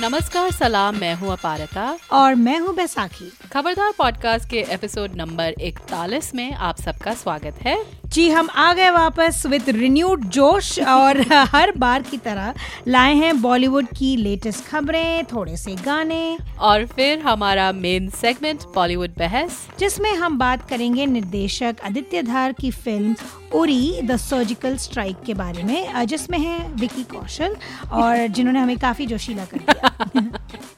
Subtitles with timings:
[0.00, 6.34] नमस्कार सलाम मैं हूँ अपारता। और मैं हूँ बैसाखी। खबरदार पॉडकास्ट के एपिसोड नंबर 41
[6.34, 11.72] में आप सबका स्वागत है। जी हम आ गए वापस विद रिन्यूड जोश और हर
[11.78, 12.54] बार की तरह
[12.88, 19.10] लाए हैं बॉलीवुड की लेटेस्ट खबरें थोड़े से गाने। और फिर हमारा मेन सेगमेंट बॉलीवुड
[19.10, 23.16] बहस। जिसमें हम बात करेंगे निर्देशक आदित्य धार की film
[23.54, 27.56] Uri the surgical strike के बारे में जिसमें है विकी कौशल
[27.92, 30.10] और जिन्होंने हमें काफ़ी जोशीला कर दिया।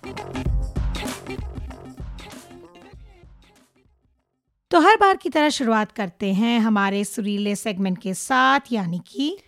[4.71, 9.39] तो हर बार की तरह शुरुआत करते हैं हमारे सुरीले सेगमेंट के साथ, यानी कि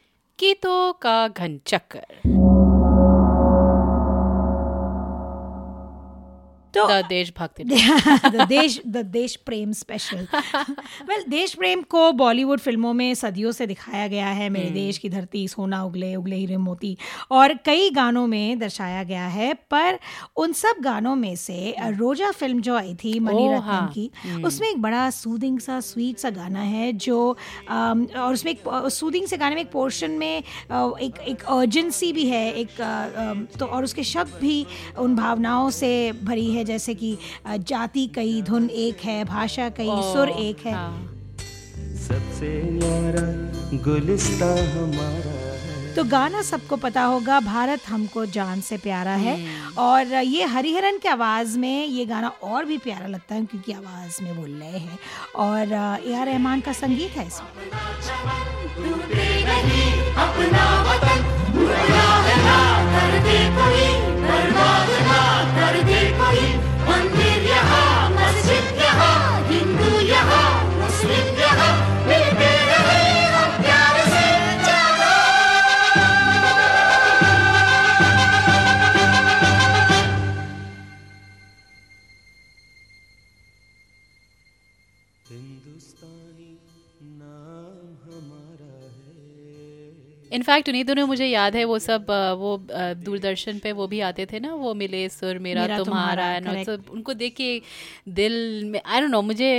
[0.40, 2.06] गीतों का घन चक्कर
[6.74, 10.26] तो देशभक्ति द देश द देश प्रेम स्पेशल
[11.02, 14.98] वेल देश प्रेम को बॉलीवुड फ़िल्मों में सदियों से दिखाया गया है मेरे हम्म। देश
[14.98, 16.96] की धरती सोना उगले उगले हीरे मोती
[17.30, 19.98] और कई गानों में दर्शाया गया है पर
[20.36, 24.44] उन सब गानों में से रोजा फ़िल्म जो आई थी मनी रत्न हाँ। की हम्म।
[24.46, 27.20] उसमें एक बड़ा सूदिंग सा स्वीट सा गाना है जो
[27.70, 32.44] और उसमें एक सूदिंग से गाने में एक पोर्शन में एक एक अर्जेंसी भी है
[32.54, 32.80] एक
[33.58, 34.64] तो और उसके शब्द भी
[34.98, 35.90] उन भावनाओं से
[36.22, 41.14] भरी है जैसे कि जाति कई धुन एक है भाषा कई सुर एक है। हाँ।
[41.98, 42.48] सबसे
[43.84, 45.36] गुलिस्ता हमारा
[45.94, 50.98] तो गाना सबको पता होगा भारत हमको जान से प्यारा है। हम्म। और ये हरिहरन
[50.98, 54.78] की आवाज़ में ये गाना और भी प्यारा लगता है क्योंकि आवाज़ में वो लय
[54.78, 54.98] है।
[55.36, 55.72] और
[56.06, 57.48] ए आर रहमान का संगीत है इसमें।
[90.32, 94.40] इनफैक्ट उन्हीं दोनों मुझे याद है वो सब वो दूरदर्शन पे वो भी आते थे
[94.40, 97.60] ना वो मिले सुर मेरा, मेरा तुम्हारा एंड उनको देख के
[98.08, 99.50] दिल में आई डोंट नो मुझे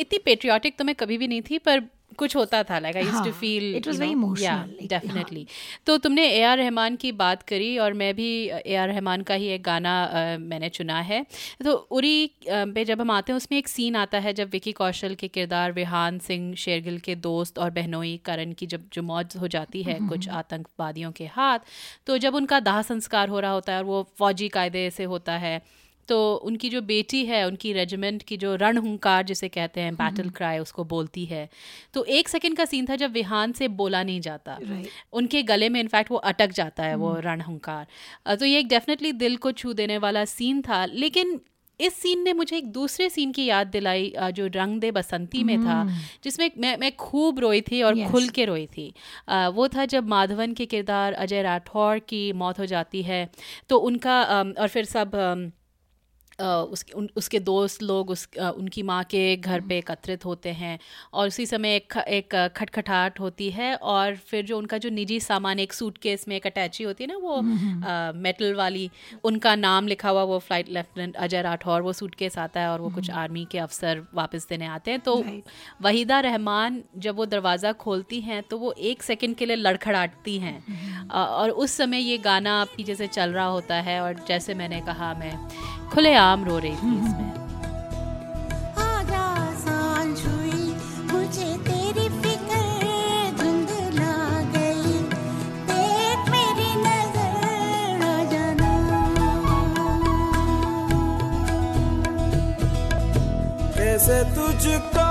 [0.00, 1.82] इतनी पेट्रियाटिक तो मैं कभी भी नहीं थी पर
[2.14, 5.46] कुछ होता था like I to feel it was very emotional definitely
[5.86, 9.34] तो तुमने ए आर रहमान की बात करी और मैं भी ए आर रहमान का
[9.34, 11.26] ही एक गाना uh, मैंने चुना है।
[11.64, 14.72] तो उरी uh, पे जब हम आते हैं उसमें एक सीन आता है जब विकी
[14.72, 19.36] कौशल के किरदार विहान सिंह शेरगिल के दोस्त और बहनोई करण की जब जो मौत
[19.36, 20.12] हो जाती है mm-hmm.
[20.12, 21.58] कुछ आतंकवादियों के हाथ
[22.06, 25.32] तो जब उनका दाह संस्कार हो रहा होता है और वो फौजी कायदे से होता
[25.32, 30.30] है तो उनकी जो बेटी है उनकी रेजिमेंट की जो रणहुंकार जिसे कहते हैं बैटल।
[30.30, 31.48] क्राई उसको बोलती है
[31.94, 34.58] तो एक सेकंड का सीन था जब विहान से बोला नहीं जाता
[35.12, 39.12] उनके गले में इनफैक्ट वो अटक जाता है वो हम्म। रणहुंकार तो ये एक डेफिनेटली
[39.14, 41.40] दिल को छू देने वाला सीन था लेकिन
[41.80, 45.56] इस सीन ने मुझे एक दूसरे सीन की याद दिलाई जो रंग दे बसंती में
[45.64, 45.94] था हम्म।
[46.24, 48.10] जिसमें मैं मैं खूब रोई थी और yes.
[48.10, 48.92] खुल के रोई थी
[49.28, 53.28] वो था जब माधवन के किरदार अजय राठौर की मौत हो जाती है
[53.68, 54.22] तो उनका
[54.58, 55.52] और फिर सब
[56.40, 60.78] उसके उन उसके दोस्त लोग उस उनकी माँ के घर पे एकत्रित होते हैं
[61.12, 65.58] और उसी समय एक एक खटखटाहट होती है और फिर जो उनका जो निजी सामान
[65.58, 68.90] एक सूटकेस में एक अटैची होती है ना वो आ, मेटल वाली
[69.24, 72.90] उनका नाम लिखा हुआ वो फ़्लाइट लेफ्टिनेंट अजय राठौर वो सूटकेस आता है और वो
[72.90, 75.16] कुछ आर्मी के अफसर वापस देने आते हैं। तो
[75.82, 81.08] वहीदा रहमान जब वो दरवाज़ा खोलती हैं तो वो एक सेकेंड के लिए लड़खड़ाती हैं।
[81.10, 85.12] और उस समय ये गाना आपकी जैसे चल रहा होता है और जैसे मैंने कहा
[85.14, 85.32] मैं
[86.24, 87.32] खुलेआम रो रही थी इसमें।
[103.76, 105.03] कैसे तुझको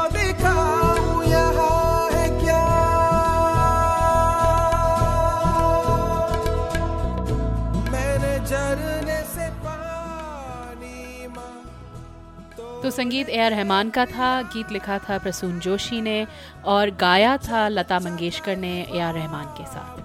[12.84, 16.26] तो संगीत ए आर रहमान का था, गीत लिखा था प्रसून जोशी ने
[16.66, 20.02] और गाया था लता मंगेशकर ने ए आर रहमान के साथ।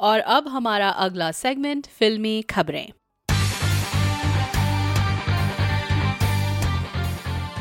[0.00, 2.88] और अब हमारा अगला सेगमेंट फिल्मी खबरें।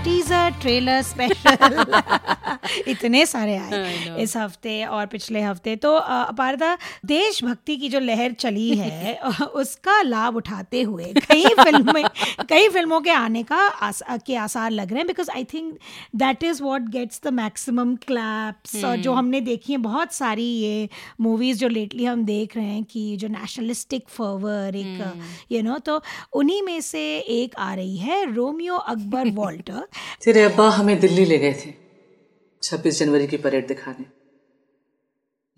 [0.03, 1.85] टी टीजर ट्रेलर स्पेशल
[2.87, 8.69] इतने सारे आए इस हफ़्ते और पिछले हफ़्ते तो अपारदा देशभक्ति की जो लहर चली
[8.77, 9.15] है
[9.55, 12.03] उसका लाभ उठाते हुए कई फ़िल्में
[12.49, 15.77] कई फ़िल्मों के आने का आस, के आसार लग रहे हैं because I think
[16.15, 19.19] that is what gets the maximum claps और जो hmm.
[19.19, 20.89] हमने देखी है बहुत सारी ये
[21.21, 25.17] मूवीज़ जो लेटली हम देख रहे हैं कि जो नेशनलिस्टिक फर्वर एक you hmm.
[25.51, 26.01] No you know, तो
[26.33, 29.87] उन्हीं में से एक आ रही है रोमियो अकबर वॉल्टर
[30.21, 31.73] तेरे अब्बा हमें दिल्ली ले गए थे,
[32.63, 34.05] छब्बीस जनवरी की परेड दिखाने।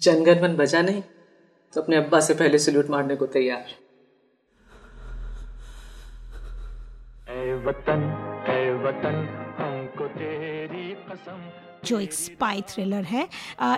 [0.02, 1.02] जनगण मन बजा नहीं
[1.74, 3.76] तो अपने अब्बा से पहले सल्यूट मारने को तैयार।
[7.30, 8.02] ए वतन,
[8.50, 9.41] ए कसम
[11.86, 13.28] जो एक स्पाई थ्रिलर है।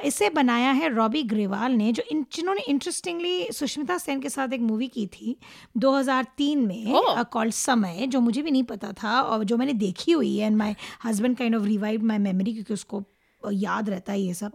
[0.06, 4.62] इसे बनाया है रॉबी ग्रेवाल ने जो इन जिन्होंने इंटरेस्टिंगली सुष्मिता सेन के साथ एक
[4.62, 5.36] मूवी की थी
[5.78, 7.02] 2003 में
[7.32, 10.58] कॉल्ड समय जो मुझे भी नहीं पता था और जो मैंने देखी हुई है and
[10.58, 13.04] my husband kind of revive my memory क्योंकि उसको
[13.52, 14.52] याद रहता है ये सब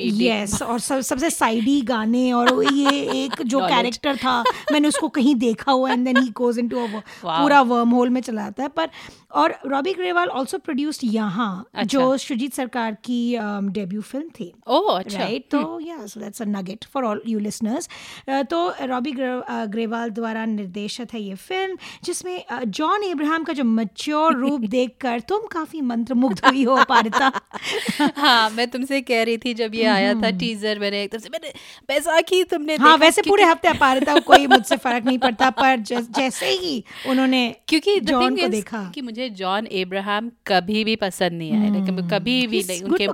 [0.00, 4.42] यस और सब सबसे साइडी गाने और ये एक जो कैरेक्टर था
[4.72, 6.86] मैंने उसको कहीं देखा हुआ and then he goes into
[7.24, 8.88] पूरा वर्म होल में चला आता है। पर
[9.32, 11.84] और रॉबी ग्रेवाल आल्सो प्रोड्यूस्ड यहाँ अच्छा.
[11.84, 16.42] जो शुजीत सरकार की डेब्यू um, फ़िल्म थी। ओह अच्छा। राइट तो या so that's
[16.42, 17.88] a nugget for all you listeners
[18.28, 23.64] तो रॉबी ग्रेवाल uh, द्वारा निर्देशित है ये फ़िल्म जिसमें जॉन uh, इब्राहिम का जो
[23.64, 27.37] मच्योर रूप देखकर तुम काफ़ी मंत्रमुग्ध हुई हो पारिता।
[28.16, 31.28] हाँ मैं तुमसे कह रही थी जब ये आया था टीजर हम्म। मैंने एकदम से
[31.28, 31.52] मैंने
[31.88, 36.84] बैसाखी तुमने हाँ वैसे पूरे हफ़्ते था कोई मुझसे फ़र्क नहीं पड़ता पर जैसे ही
[37.06, 42.08] उन्होंने क्योंकि जॉन को देखा। कि मुझे जॉन एब्राहम कभी भी पसंद नहीं आया लेकिन
[42.08, 43.06] कभी भी नहीं उनके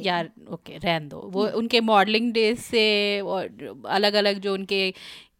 [0.00, 3.48] यार ओके रहन दो। वो उनके मॉडलिंग डेज़ से और
[3.88, 4.94] अलग अलग जो उनके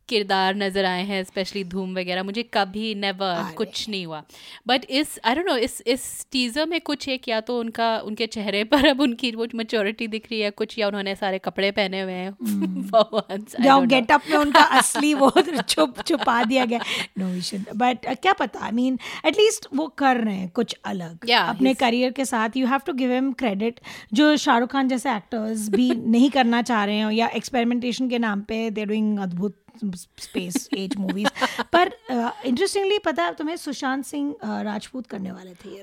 [0.08, 4.22] किरदार नज़र आए हैं स्पेशली धूम वगैरह। मुझे कभी नेवर कुछ नहीं हुआ।
[4.66, 8.26] बट इस आई डोंट नो इस इस टीज़र में कुछ एक या तो उनका उनके
[8.26, 12.00] चेहरे पर अब उनकी वो मैच्योरिटी दिख रही है कुछ या उन्होंने सारे कपड़े पहने
[12.00, 13.86] हुए हैं। Hmm.
[13.86, 15.32] गेटअप में उनका असली वो
[15.68, 16.80] छुप छुपा दिया गया।
[17.18, 18.60] नो बट uh, क्या पता?
[18.60, 22.66] आई मीन एटलीस्ट वो कर रहे हैं कुछ अलग। Yeah, अपने करियर के साथ you
[22.66, 23.80] have to give him credit
[24.12, 28.40] जो शाहरुख खान जैसे एक्टर्स भी नहीं करना चाह रहे हैं या एक्सपेरिमेंटेशन के नाम
[28.40, 31.28] पे दे डूइंग अद्भुत स्पेस एज मूवीज़
[31.72, 35.82] पर इंटरेस्टिंगली uh, पता है तुम्हें सुशांत सिंह uh, राजपूत करने वाले थे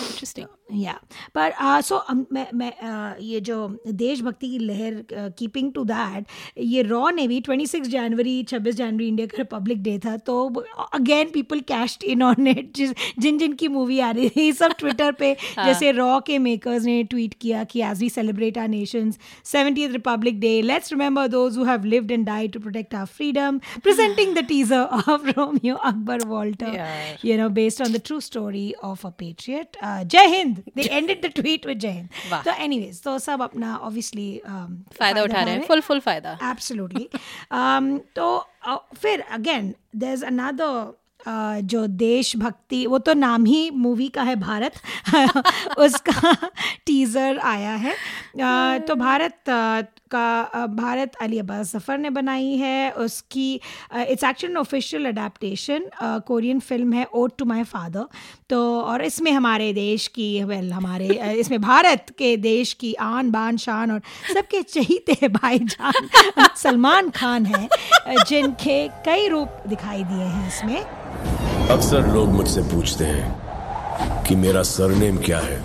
[0.00, 0.92] इंटरेस्टिंग या
[1.34, 1.52] पर
[1.82, 2.02] सो
[2.32, 3.56] मैं मैं uh, ये जो
[3.88, 6.26] देशभक्ति की लहर कीपिंग टू दैट
[6.58, 10.46] ये रॉ ने भी ट्वेंटी सिक्स जनवरी छब्बीस जनवरी इंडिया का रिपब्लिक डे था तो
[10.94, 12.72] again people cashed in on it
[13.18, 15.66] जिन जिन की मूवी आ रही थी सब ट्विटर पे हाँ.
[15.66, 19.10] जैसे रॉ के मेकर्स ने ट्वीट किया कि as we celebrate our nation
[19.44, 23.61] seventy republic day let's remember those who have lived and died to protect our freedom,
[23.81, 27.17] presenting the teaser of Romeo Akbar Walter, yeah.
[27.21, 29.77] you know, based on the true story of a patriot.
[29.81, 30.63] Uh, Jai Hind.
[30.75, 32.09] They ended the tweet with Jai Hind.
[32.43, 36.37] So, anyways, so सब अपना obviously um, फायदा उठा रहे हैं, full full फायदा.
[36.41, 37.09] Absolutely.
[37.51, 40.93] um, तो uh, फिर again, there's another
[41.26, 44.72] जो देशभक्ति वो तो नाम ही मूवी का है भारत।
[45.78, 46.32] उसका
[46.86, 47.94] टीज़र आया है।
[48.78, 49.38] तो भारत
[50.10, 53.54] का भारत अली अब्बास जफ़र ने बनाई है। उसकी
[53.96, 55.88] it's actually official adaptation
[56.26, 58.06] Korean film है ओट टू माय फादर
[58.50, 61.06] तो और इसमें हमारे देश की वेल हमारे
[61.38, 64.00] इसमें भारत के देश की आन बान शान और
[64.34, 66.08] सबके चहीते भाईजान
[66.56, 67.68] सलमान खान हैं
[68.28, 71.13] जिनके कई रूप दिखाई दिए हैं इसमें।
[71.70, 75.58] अक्सर लोग मुझसे पूछते हैं कि मेरा सरनेम क्या है?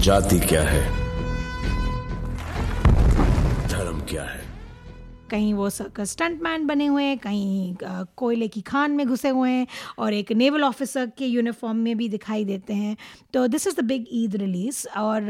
[0.00, 0.82] जाति क्या है?
[3.68, 4.40] धर्म क्या है?
[5.30, 7.74] कहीं वो स्टंट मैन बने हुए हैं कहीं
[8.16, 9.66] कोयले की खान में घुसे हुए हैं
[9.98, 12.96] और एक नेवल ऑफिसर के यूनिफॉर्म में भी दिखाई देते हैं।
[13.34, 15.22] तो this is the big Eid release और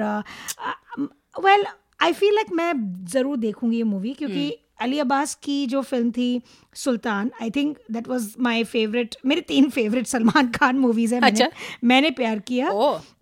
[1.45, 1.64] वेल
[2.02, 2.73] आई फील लाइक मैं
[3.07, 4.60] ज़रूर देखूँगी ये मूवी क्योंकि hmm.
[4.80, 6.42] अली अब्बास की जो फ़िल्म थी
[6.75, 11.44] Sultan I think that was my favourite मेरे तीन फेवरेट सलमान खान मूवीज़ हैं अच्छा?
[11.44, 12.70] मैंने, मैंने प्यार किया।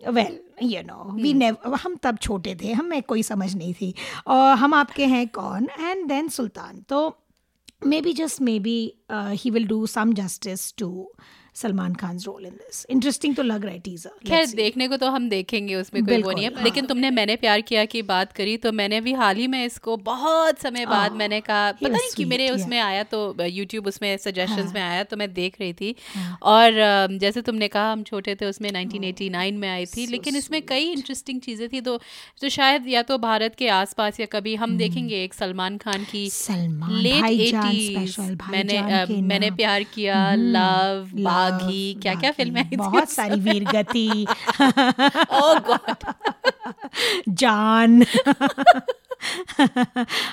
[0.09, 3.93] Well you know we never हम तब छोटे थे हमें कोई समझ नहीं थी।
[4.27, 5.67] और हम आपके हैं कौन?
[5.79, 6.81] And then Sultan.
[6.89, 7.17] तो
[8.01, 8.77] maybe just maybe
[9.11, 10.89] he will do some justice to
[11.55, 15.09] Salman Khan role in this interesting तो लग रहा है टीजर खैर देखने को तो
[15.09, 18.55] हम देखेंगे उसमें कोई वो नहीं है। लेकिन तुमने मैंने प्यार किया की बात करी
[18.57, 22.25] तो मैंने भी हाल ही में इसको बहुत समय बाद मैंने कहा पता नहीं कि
[22.25, 25.95] मेरे उसमें आया तो यूट्यूब उसमें सजेशन हाँ। में आया तो मैं देख रही थी।
[26.15, 30.61] हाँ। और जैसे तुमने कहा हम छोटे थे उसमें 1989 में आई थी। लेकिन इसमें
[30.65, 31.97] कई इंटरेस्टिंग चीज़ें थी तो
[32.41, 36.03] तो शायद या तो भारत के आसपास या कभी हम हम्म। देखेंगे एक सलमान खान
[36.03, 38.19] की लेट एटीज
[38.51, 38.81] मैंने
[39.21, 44.25] मैंने प्यार किया लव हम्म। बागी क्या क्या फ़िल्में आई बहुत सारी वीर गति
[45.31, 46.13] गॉड
[47.29, 48.03] जान।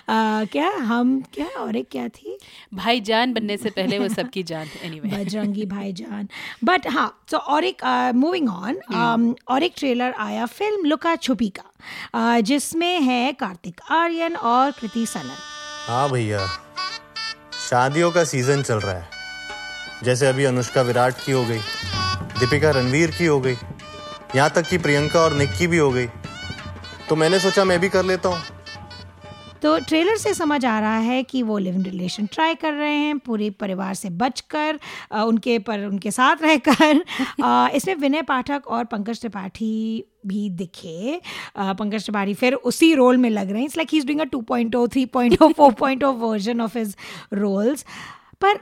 [0.08, 2.38] आ, क्या हम क्या और एक क्या थी?
[2.74, 5.26] भाई जान बनने से पहले वो सबकी जान एनीवे anyway.
[5.26, 6.28] बजरंगी भाई जान
[6.64, 11.64] बट हाँ तो और एक मूविंग ऑन और एक ट्रेलर आया फ़िल्म लुका छुपी का
[12.16, 15.36] uh, जिसमें है कार्तिक आर्यन और कृति सनन।
[15.86, 16.46] हाँ भैया
[17.68, 19.15] शादियों का सीज़न चल रहा है।
[20.04, 21.58] जैसे अभी अनुष्का विराट की हो गई
[22.40, 23.56] दीपिका रणवीर की हो गई
[24.36, 26.06] यहाँ तक कि प्रियंका और निक की भी हो गई।
[27.08, 28.42] तो मैंने सोचा मैं भी कर लेता हूँ।
[29.62, 32.94] तो ट्रेलर से समझ आ रहा है कि वो लिव इन रिलेशन ट्राई कर रहे
[32.94, 34.78] हैं पूरे परिवार से बचकर
[35.16, 37.04] उनके पर उनके साथ रहकर।
[37.76, 41.20] इसमें विनय पाठक और पंकज त्रिपाठी भी दिखे।
[41.58, 44.24] पंकज त्रिपाठी फिर उसी रोल में लग रहे हैं। It's like he is doing a
[44.24, 46.96] 2.0 3.0 4.0 version of his
[47.32, 47.84] roles
[48.40, 48.58] पर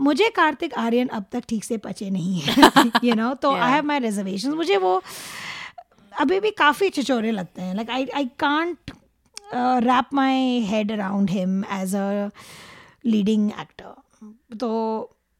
[0.00, 2.70] मुझे कार्तिक आर्यन अब तक ठीक से पचे नहीं है
[3.04, 5.02] यू नो तो आई हैव माई रिजर्वेशन मुझे वो
[6.12, 8.90] अभी भी काफ़ी चिचोरे लगते हैं। Like I I can't
[9.84, 12.30] wrap my head around him as a
[13.06, 14.70] leading actor तो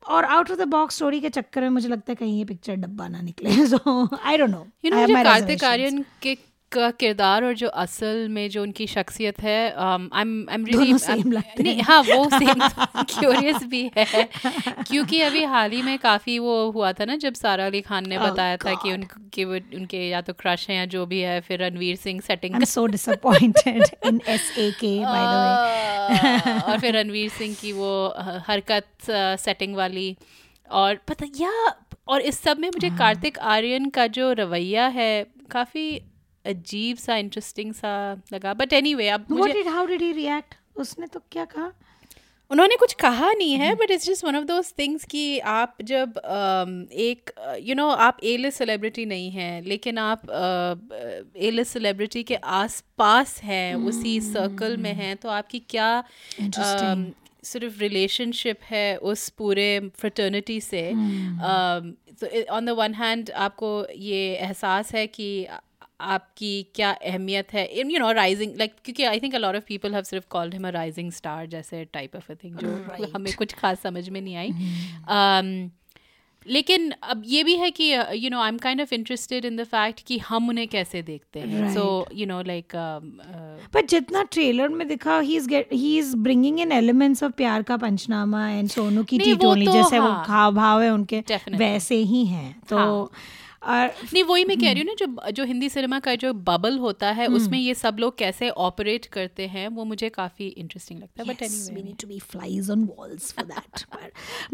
[0.03, 2.75] और out of the box story के चक्कर में मुझे लगता है कहीं ये पिक्चर
[2.77, 6.35] डब्बा ना निकले। So I don't know you know Kartik Aaryan के
[6.73, 10.92] का किरदार और जो असल में जो उनकी शख्सियत है आई एम एम रियली
[11.62, 12.61] नहीं हाँ वो सेम
[13.04, 14.25] क्यूरियस भी है
[14.82, 18.18] क्योंकि अभी हाल ही में काफ़ी वो हुआ था ना जब सारा अली खान ने
[18.18, 18.66] oh बताया God.
[18.66, 21.96] था कि उनके वो उनके या तो क्रश हैं या जो भी है फिर Ranveer
[21.96, 27.92] Singh setting so disappointed in SAK by the way और फिर रणवीर सिंह की वो
[28.49, 30.16] हरकत सेटिंग uh, वाली
[30.70, 31.52] और पता या
[32.08, 35.87] और इस सब में मुझे हाँ। कार्तिक आर्यन का जो रवैया है काफ़ी
[36.47, 39.26] अजीब सा इंटरेस्टिंग सा लगा। बट एनी वे अब
[39.69, 41.73] हाउ डिड ही रिएक्ट उसने तो क्या कहा?
[42.50, 46.12] उन्होंने कुछ कहा नहीं है but it's just one of those things कि आप जब
[46.12, 47.31] um, एक
[47.62, 50.23] you uh, know you know, आप ए लिस्ट सेलिब्रिटी नहीं हैं लेकिन आप
[51.37, 53.88] ए लिस्ट सेलिब्रिटी के आस पास हैं hmm.
[53.88, 56.05] उसी सर्कल में हैं तो आपकी क्या
[57.43, 60.91] सिर्फ़ रिलेशनशिप है उस पूरे फ्रटर्निटी से?
[62.50, 65.47] ऑन द वन हैंड आपको ये एहसास है कि
[66.00, 67.67] आपकी क्या अहमियत है?
[67.67, 70.55] In you know rising like क्योंकि I think a lot of people have सिर्फ़ called
[70.55, 73.15] him a rising star जैसे टाइप ऑफ़ अ थिंग जो right.
[73.15, 74.53] हमें कुछ खास समझ में नहीं आई।
[75.09, 75.71] Um,
[76.49, 79.65] लेकिन अब ये भी है कि you know I am kind of interested in the
[79.65, 82.67] fact कि हम उन्हें कैसे देखते हैं। So you know like
[83.75, 87.62] but जितना ट्रेलर में दिखा he is get he is bringing in elements of Pyaar
[87.62, 91.25] Ka Panchnama and Sonu की टी टोली तो, जैसे हाँ, वो खाव भाव है उनके
[91.55, 93.09] वैसे ही हैं। तो हाँ.
[93.63, 96.79] और नहीं वही मैं कह रही हूँ ना जो जो हिंदी सिनेमा का जो बबल
[96.79, 101.01] होता है हम्म। उसमें ये सब लोग कैसे ऑपरेट करते हैं वो मुझे काफ़ी इंटरेस्टिंग
[101.01, 103.85] लगता है but we need to be flies on walls for that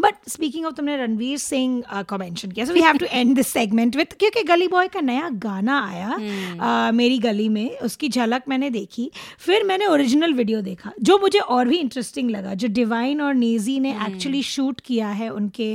[0.00, 3.48] but speaking of तुमने रणवीर सिंह का मेंशन किया so we have to end this
[3.50, 8.48] segment with क्योंकि गली बॉय का नया गाना आया uh, मेरी गली में उसकी झलक
[8.48, 13.20] मैंने देखी फिर मैंने ओरिजिनल वीडियो देखा जो मुझे और भी इंटरेस्टिंग लगा जो डिवाइन
[13.20, 15.68] और नेजी ने एक्चुअली हम्म। शूट किया है उनके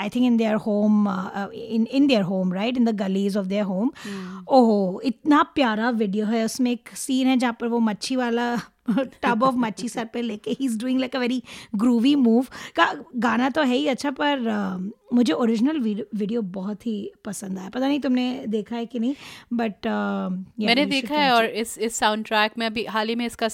[0.00, 1.08] I think in their home
[1.54, 3.90] in in their home right in the gullies of their home
[4.48, 8.54] ओहो इतना प्यारा वीडियो है उसमें एक सीन है जहाँ पर वो मच्छी वाला
[9.22, 11.42] टब ऑफ़ मच्छी सर पे लेके he is doing like a very
[11.76, 12.46] groovy move
[12.76, 17.68] का गाना तो है ही अच्छा पर uh, मुझे ओरिजिनल वीडियो बहुत ही पसंद आया
[17.68, 19.14] पता नहीं तुमने देखा है कि नहीं
[19.52, 23.24] बट uh, मैंने देखा है और इस इस साउंड ट्रैक में अभी हाल ही में
[23.26, 23.48] इसका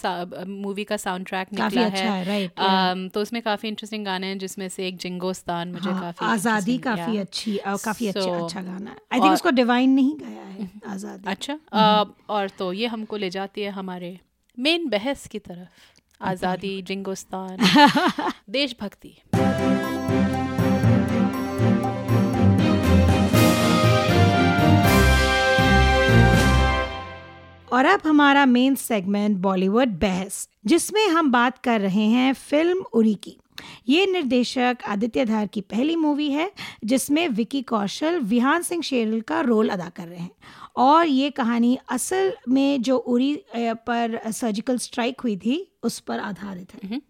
[0.47, 4.39] मूवी का साउंड ट्रैक निकला अच्छा है, राइट um, तो उसमें काफ़ी इंटरेस्टिंग गाने हैं
[4.39, 8.91] जिसमें से एक जिंगोस्तान मुझे हाँ, काफ़ी आज़ादी काफ़ी अच्छी uh, काफ़ी अच्छा अच्छा गाना
[8.91, 11.59] है आई थिंक उसको डिवाइन नहीं गाया है आज़ादी अच्छा
[12.29, 14.19] और तो ये हमको ले जाती है हमारे
[14.59, 17.57] मेन बहस की तरफ़। आज़ादी जिंगोस्तान
[18.51, 19.17] देशभक्ति।
[27.73, 33.15] और अब हमारा मेन सेगमेंट बॉलीवुड बहस जिसमें हम बात कर रहे हैं फ़िल्म उरी
[33.15, 33.37] की।
[33.89, 36.53] ये निर्देशक आदित्य धार की पहली मूवी है
[36.85, 40.31] जिसमें विकी कौशल विहान सिंह शेरल का रोल अदा कर रहे हैं।
[40.77, 46.75] और ये कहानी असल में जो उरी पर सर्जिकल स्ट्राइक हुई थी उस पर आधारित
[46.75, 47.01] है। Uh,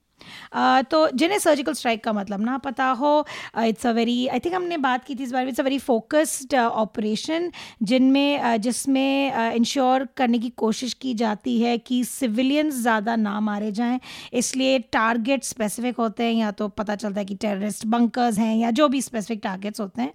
[0.91, 3.25] तो जिन्हें सर्जिकल स्ट्राइक का मतलब ना पता हो
[3.59, 5.79] it's a very I think हमने बात की थी इस बारे में it's a very
[5.79, 7.51] focused operation
[7.83, 13.99] जिनमें जिसमें इंश्योर करने की कोशिश की जाती है कि सिविलियंस ज़्यादा ना मारे जाएँ।
[14.33, 18.71] इसलिए टारगेट स्पेसिफिक होते हैं, या तो पता चलता है कि टेररिस्ट बंकर्स हैं, या
[18.71, 20.13] जो भी स्पेसिफिक टारगेट्स होते हैं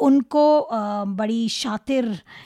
[0.00, 0.44] उनको
[1.16, 2.04] बड़ी शातिर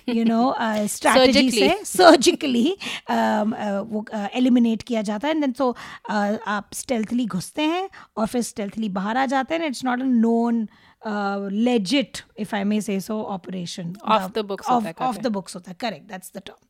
[0.08, 0.54] यू नो
[0.88, 2.76] स्ट्रैटेजी से सर्जिकली
[3.10, 5.40] वो एलिमिनेट किया जाता है.
[5.40, 5.70] देन सो
[6.10, 10.66] आप स्टेल्थली घुसते हैं और फिर स्टेल्थली बाहर आ जाते हैं it's not a known
[11.66, 15.76] legit if I may say so operation off the books off the books होता है.
[15.80, 16.61] करेक्ट दैट्स द टर्म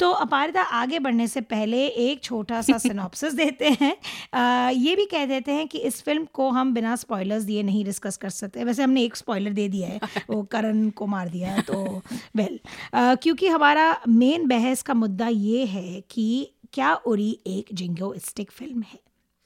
[0.00, 5.06] तो अपारिता आगे बढ़ने से पहले एक छोटा सा सिनॉप्सिस देते हैं। uh, ये भी
[5.06, 8.64] कह देते हैं कि इस फ़िल्म को हम बिना स्पॉयलर्स दिए नहीं डिस्कस कर सकते।
[8.64, 12.02] वैसे हमने एक स्पॉयलर दे दिया है वो करण को मार दिया तो
[12.36, 12.60] वेल
[12.94, 18.98] क्योंकि हमारा मेन बहस का मुद्दा ये है कि क्या उरी एक जिंगोइस्टिक फ़िल्म है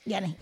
[0.09, 0.35] या नहीं?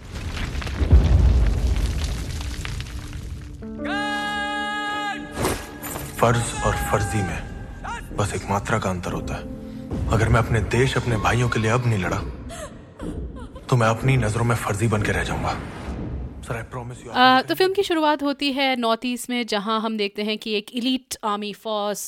[6.20, 7.53] फ़र्ज़ और फर्जी में।
[8.16, 9.42] बस एक मात्रा का अंतर होता है।
[10.08, 12.20] अगर मैं अपने देश अपने भाइयों के लिए अब नहीं लड़ा
[13.68, 15.54] तो मैं अपनी नज़रों में फर्जी बन के रह जाऊँगा।
[17.42, 20.70] तो फ़िल्म की शुरुआत होती है नॉर्थ ईस्ट में जहाँ हम देखते हैं कि एक
[20.74, 22.02] इलीट आर्मी फोर्स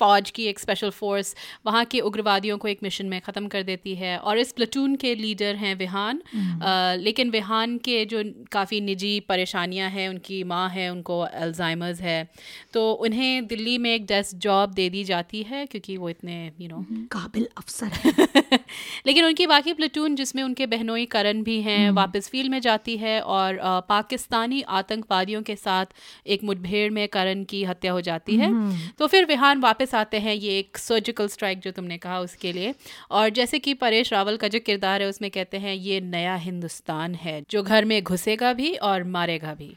[0.00, 1.34] फ़ौज की एक स्पेशल फ़ोर्स
[1.66, 5.14] वहाँ के उग्रवादियों को एक मिशन में ख़त्म कर देती है। और इस प्लेटून के
[5.14, 10.88] लीडर हैं विहान। हम्म। लेकिन विहान के जो काफ़ी निजी परेशानियाँ हैं उनकी माँ है
[10.90, 12.18] उनको अल्जाइमर्स है।
[12.72, 16.68] तो उन्हें दिल्ली में एक डेस्क जॉब दे दी जाती है क्योंकि वो इतने यू
[16.68, 18.12] नो हम्म, काबिल अफसर है।
[19.06, 22.96] लेकिन उनकी बाकी प्लेटून जिसमें उनके बहनोई करण भी हैं हम्म। वापस फ़ील्ड में जाती
[22.96, 25.86] है और पाकिस्तानी आतंकवादियों के साथ
[26.26, 28.50] एक मुठभेड़ में करण की हत्या हो जाती है।
[28.98, 32.52] तो फिर विहान वापस वापस आते हैं ये एक सर्जिकल स्ट्राइक जो तुमने कहा उसके
[32.52, 32.74] लिए।
[33.10, 37.14] और जैसे कि परेश रावल का जो किरदार है उसमें कहते हैं ये नया हिंदुस्तान
[37.14, 39.74] है जो घर में घुसेगा भी और मारेगा भी।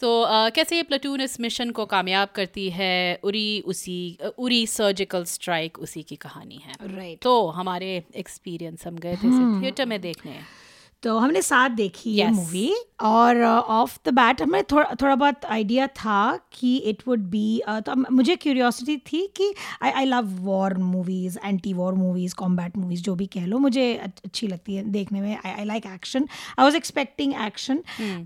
[0.00, 3.20] तो uh, कैसे ये प्लेटून इस मिशन को कामयाब करती है?
[3.24, 7.22] उरी उसी उरी सर्जिकल स्ट्राइक उसी की कहानी है। Right right.
[7.22, 9.30] तो हमारे एक्सपीरियंस हम गए थे
[9.62, 10.61] थिएटर में देखने।
[11.02, 15.86] तो हमने साथ देखी ये मूवी और ऑफ़ द बैट हमें थोड़ा थोड़ा बहुत आइडिया
[15.96, 21.38] था कि इट वुड बी तो मुझे क्यूरियोसिटी थी कि I I love war movies
[21.44, 25.36] anti war movies combat movies जो भी कह लो मुझे अच्छी लगती है देखने में।
[25.36, 27.82] I I like action I was expecting action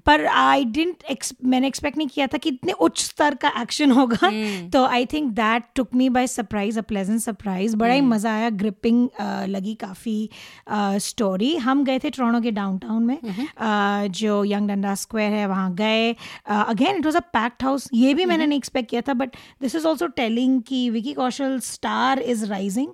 [0.07, 1.05] पर आई डिंट
[1.44, 4.70] मैंने एक्सपेक्ट नहीं किया था कि इतने उच्च स्तर का एक्शन होगा। Hmm.
[4.72, 8.11] तो I think that took me by surprise a pleasant surprise बड़ा ही hmm.
[8.11, 10.18] मज़ा आया ग्रिपिंग uh, लगी काफ़ी
[11.09, 15.46] स्टोरी uh, हम गए थे टोरोंटो के डाउनटाउन में uh, जो यंग डंडा स्क्वायर है
[15.46, 16.11] वहाँ गए।
[16.46, 19.74] Again it was a packed house ये भी मैंने नहीं एक्सपेक्ट किया था but this
[19.74, 22.88] is also telling कि Vicky Kaushal star is rising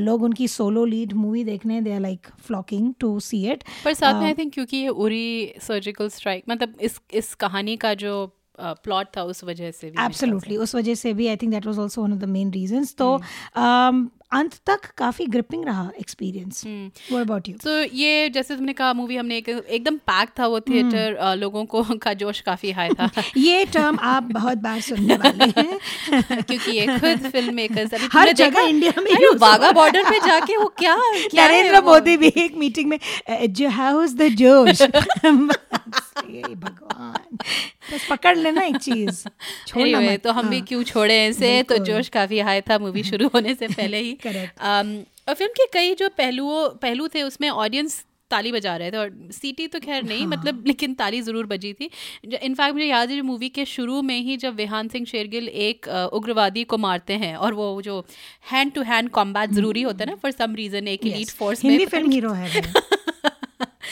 [0.00, 4.20] लोग उनकी सोलो लीड मूवी देखने they are like flocking to see it पर साथ
[4.20, 8.14] में आई थिंक क्योंकि ये उरी सर्जिकल स्ट्राइक मतलब इस इस कहानी का जो
[8.60, 11.66] प्लॉट uh, था उस वजह से भी एब्सोल्युटली उस वजह से भी I think that
[11.66, 13.20] was also one of the main reasons तो
[13.58, 18.92] um, अंत तक काफ़ी ग्रिपिंग रहा एक्सपीरियंस व्हाट अबाउट यू तो ये जैसे तुमने कहा
[18.92, 21.40] मूवी हमने एक, एकदम पैक था वो थिएटर hmm.
[21.40, 25.78] लोगों को का जोश काफ़ी हाई था। ये टर्म आप बहुत बार सुनने वाले हैं।
[26.42, 30.96] क्योंकि ये खुद फ़िल्म मेकर्स हर जगह इंडिया में वाघा बॉर्डर पे जाके वो क्या
[31.34, 32.98] नरेंद्र मोदी भी एक मीटिंग में
[33.30, 34.82] जो हाउस द जोश
[36.54, 37.36] भगवान।
[37.92, 39.28] बस पकड़ लेना एक चीज़।
[39.68, 43.28] anyway, तो हम भी हाँ। क्यों छोड़े ऐसे तो जोश काफ़ी हाई था मूवी शुरू
[43.34, 48.04] होने से पहले ही। Um, और फ़िल्म के कई जो पहलुओं पहलू थे उसमें ऑडियंस
[48.30, 50.26] ताली बजा रहे थे और सीटी तो खैर नहीं हाँ.
[50.26, 51.90] मतलब लेकिन ताली ज़रूर बजी थी।
[52.42, 55.88] इनफैक्ट मुझे याद है जो मूवी के शुरू में ही जब विहान सिंह शेरगिल एक
[56.12, 58.06] उग्रवादी को मारते हैं और वो जो
[58.52, 62.10] हैंड टू हैंड कॉम्बैट ज़रूरी होता है ना फॉर सम रीज़न एक फोर्स में फ़िल्म
[62.10, 62.62] हीरो है।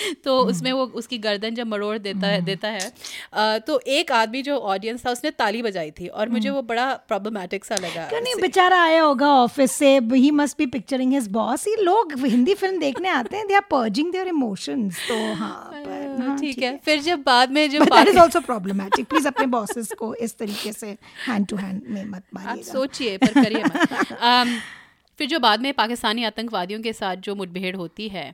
[0.24, 4.12] तो हम्म। उसमें वो उसकी गर्दन जब मरोड़ देता है हम्म। देता है तो एक
[4.12, 7.76] आदमी जो ऑडियंस था उसने ताली बजाई थी और मुझे हम्म। वो बड़ा प्रॉब्लमेटिक सा
[7.76, 8.34] लगा। क्यों नहीं?
[8.42, 12.78] बेचारा आया होगा ऑफ़िस से he must be picturing his boss ही लोग हिंदी फ़िल्म
[12.78, 15.84] देखने आते हैं they are purging their emotions तो हाँ,
[16.20, 19.92] हाँ ठीक है। फिर जब बाद में जब that is also problematic please अपने बॉसेस
[19.98, 20.96] को इस तरीके से
[21.28, 24.62] हैंड टू हैंड में मत मारिएगा। आप सोचिए पर करिए मत।
[25.18, 28.24] फिर जो बाद में पाकिस्तानी आतंकवादियों के साथ जो मुठभेड़ होती है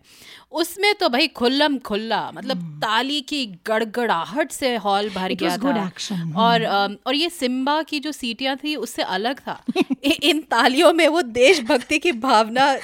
[0.53, 2.83] उसमें तो भाई खुल्लम खुल्ला मतलब hmm.
[2.83, 6.37] ताली की गड़गड़ाहट से हॉल भर गया था hmm.
[6.37, 6.65] और
[7.07, 9.65] और ये सिम्बा की जो सीटियाँ थी उससे अलग था
[10.23, 12.79] इन तालियों में वो देशभक्ति की भावना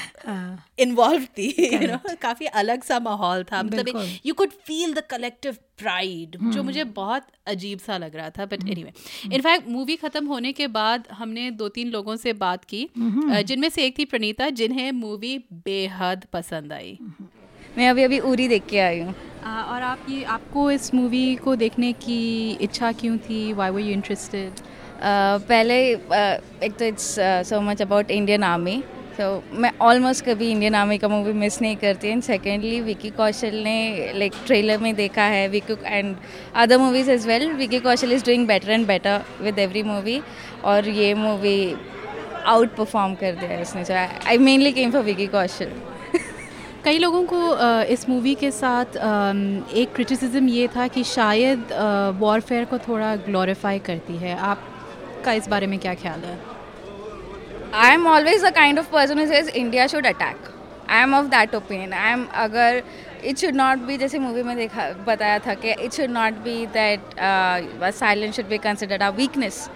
[0.79, 4.99] इन्वॉल्व हाँ। थी यू नो काफ़ी अलग सा माहौल था मतलब you could feel the
[4.99, 6.65] collective pride जो hmm.
[6.65, 8.93] मुझे बहुत अजीब सा लग रहा था but anyway
[9.33, 12.89] in fact movie ख़त्म होने के बाद हमने दो तीन लोगों से बात की.
[13.43, 16.99] जिनमें से एक थी प्रणीता जिन्हें मूवी बेहद पसंद आई
[17.79, 21.55] मैं अभी अभी उरी देख के आई हूँ। और आप ये आपको इस मूवी को
[21.57, 23.53] देखने की इच्छा क्यों थी?
[23.53, 24.61] वाई वो यू इंटरेस्टेड
[25.03, 27.15] पहले uh, एक तो it's
[27.49, 28.83] so much about Indian army
[29.19, 33.55] तो मैं ऑलमोस्ट कभी इंडियन आर्मी का मूवी मिस नहीं करती। एंड सेकेंडली विकी कौशल
[33.65, 36.15] ने लाइक ट्रेलर में देखा है Vicky and
[36.55, 40.21] other movies as well Vicky Kaushal is doing better and better with every movie
[40.65, 41.75] और ये मूवी
[42.47, 45.73] आउट परफॉर्म कर दिया है उसने जो I mainly came for Vicky Kaushal
[46.85, 47.39] कई लोगों को
[47.93, 48.97] इस मूवी के साथ
[49.75, 51.73] एक क्रिटिसिज्म ये था कि शायद
[52.21, 56.39] वॉरफेयर को थोड़ा ग्लोरीफाई करती है। आपका इस बारे में क्या ख्याल है?
[57.75, 60.53] I am always the kind of person is India should attack
[60.91, 62.83] I am of that opinion I am अगर
[63.25, 66.67] इट शुड नॉट बी जैसे मूवी में देखा, बताया था कि it should not be
[66.75, 67.01] that
[67.95, 69.69] silent should be considered a weakness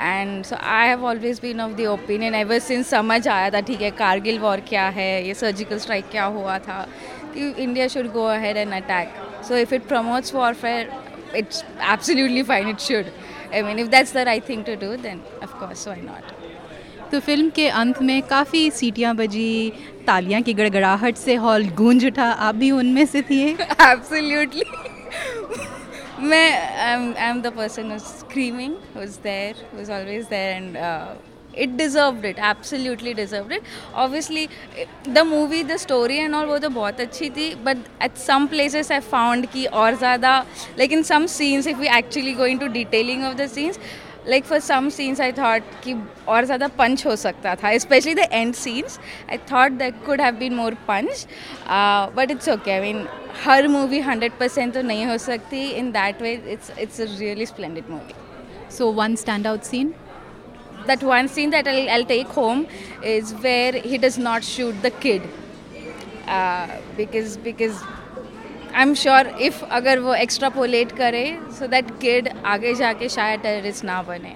[0.00, 3.82] and so I have always been of the opinion ever since समझ आया था ठीक
[3.82, 6.86] है कारगिल वॉर क्या है ये सर्जिकल स्ट्राइक क्या हुआ था
[7.34, 9.14] कि India should go ahead and attack
[9.48, 10.92] so if it promotes warfare
[11.36, 13.10] it's absolutely fine it should
[13.54, 16.38] I mean if that's the right thing to do then course why not
[17.12, 19.72] तो film के अंत में काफ़ी सीटियाँ बजी
[20.06, 24.64] तालियाँ की गड़गड़ाहट से हॉल गूंज उठा आप भी उनमें से थी एब्सोल्युटली
[26.20, 27.90] मैं I am the person
[28.30, 31.14] screaming was there was always there and uh,
[31.62, 33.62] it deserved it absolutely deserved it
[34.02, 34.44] obviously
[35.16, 38.92] the movie the story and all वो तो बहुत अच्छी थी but at some places
[38.98, 40.34] I found कि और ज़्यादा
[40.82, 43.80] like in some scenes if we actually go into detailing of the scenes
[44.26, 45.94] like for some scenes I thought कि
[46.28, 46.46] और
[46.78, 50.72] punch हो सकता था especially the end scenes I thought there could have been more
[50.86, 51.26] punch
[51.66, 53.06] uh, but it's okay I mean
[53.44, 57.88] हर movie 100% तो नहीं हो सकती in that way it's it's a really splendid
[57.88, 58.19] movie
[58.69, 59.93] so one standout scene
[60.85, 62.67] that one scene that I'll, I'll take home
[63.03, 65.21] is where he does not shoot the kid
[66.27, 67.81] uh, because because
[68.73, 74.01] I'm sure if अगर वो extrapolate करे so that kid आगे जाके शायद terrorist ना
[74.07, 74.35] बने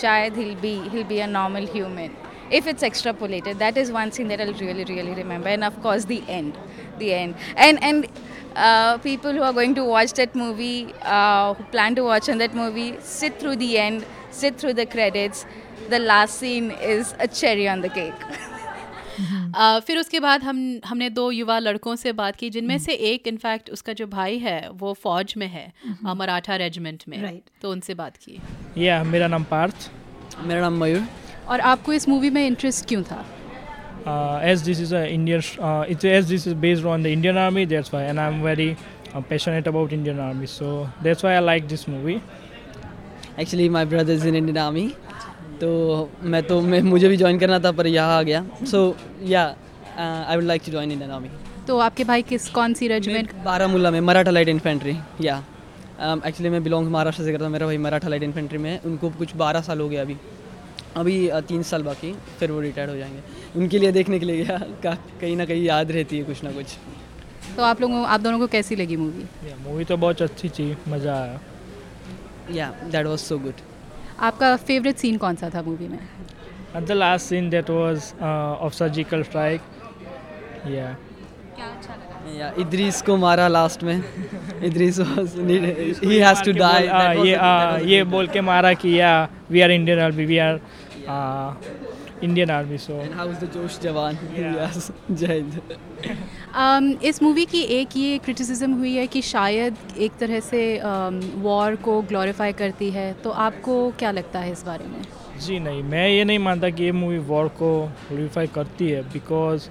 [0.00, 2.16] शायद he'll be he'll be a normal human
[2.50, 6.04] if it's extrapolated that is one scene that I'll really really remember and of course
[6.04, 6.58] the end
[6.98, 8.06] the end and and
[8.55, 12.37] uh, people who are going to watch that movie, uh, who plan to watch on
[12.39, 15.45] that movie, sit through the end, sit through the credits.
[15.89, 18.13] The last scene is a cherry on the cake.
[19.55, 23.27] uh, फिर उसके बाद हम हमने दो युवा लड़कों से बात की जिनमें से एक
[23.27, 25.71] इनफैक्ट उसका जो भाई है वो फौज में है
[26.15, 27.61] मराठा रेजिमेंट में right.
[27.61, 28.39] तो उनसे बात की
[28.77, 29.89] या yeah, मेरा नाम पार्थ
[30.39, 31.07] मेरा नाम मयूर
[31.47, 33.34] और आपको इस मूवी में इंटरेस्ट क्यों था uh,
[34.05, 37.65] as this is a Indian, uh, it's as this is based on the Indian Army.
[37.65, 38.77] That's why, and I'm very
[39.13, 40.45] uh, passionate about Indian Army.
[40.47, 42.21] So that's why I like this movie.
[43.37, 44.87] Actually, my brother is in Indian Army.
[45.59, 45.67] तो
[46.23, 48.79] मैं तो मैं मुझे भी join करना था पर यहाँ आ गया so
[49.23, 49.43] yeah
[49.97, 51.29] I would like to join Indian army
[51.67, 55.37] तो आपके भाई किस कौन सी रेजिमेंट बारामूला में मराठा लाइट इन्फेंट्री या
[56.01, 59.35] एक्चुअली मैं बिलोंग महाराष्ट्र से करता हूँ मेरा भाई मराठा लाइट इन्फेंट्री में उनको कुछ
[59.43, 60.17] बारह साल हो गया अभी
[60.97, 61.15] अभी
[61.47, 65.35] तीन साल बाकी फिर वो रिटायर्ड हो जाएँगे। उनके लिए देखने के लिए गया कहीं
[65.37, 66.77] ना कहीं याद रहती है कुछ ना कुछ।
[67.57, 69.25] तो आप लोगों आप दोनों को कैसी लगी मूवी
[69.63, 71.39] मूवी तो बहुत अच्छी थी मज़ा आया।
[72.51, 73.61] Yeah that was so good
[74.19, 75.99] आपका फेवरेट सीन कौन सा था मूवी में?
[76.77, 79.61] The last scene that was of surgical strike
[80.67, 80.95] या
[81.55, 82.37] क्या अच्छा लगा?
[82.37, 84.03] या इद्रीस को मारा लास्ट में।
[84.63, 85.35] Idris was
[86.03, 86.83] he has to die
[87.27, 89.11] ये uh, ये बोल के मारा कि yeah
[89.51, 90.59] we are Indian army we are
[91.07, 95.59] Indian army so how is the josh jawan yes जय हिंद
[96.55, 101.75] um, इस मूवी की एक ये क्रिटिसिज्म हुई है कि शायद एक तरह से वॉर
[101.75, 105.01] um, को ग्लोरीफाई करती है। तो आपको क्या लगता है इस बारे में?
[105.45, 107.71] जी नहीं मैं ये नहीं मानता कि ये मूवी वॉर को
[108.09, 109.69] ग्लोरीफाई करती है बिकॉज़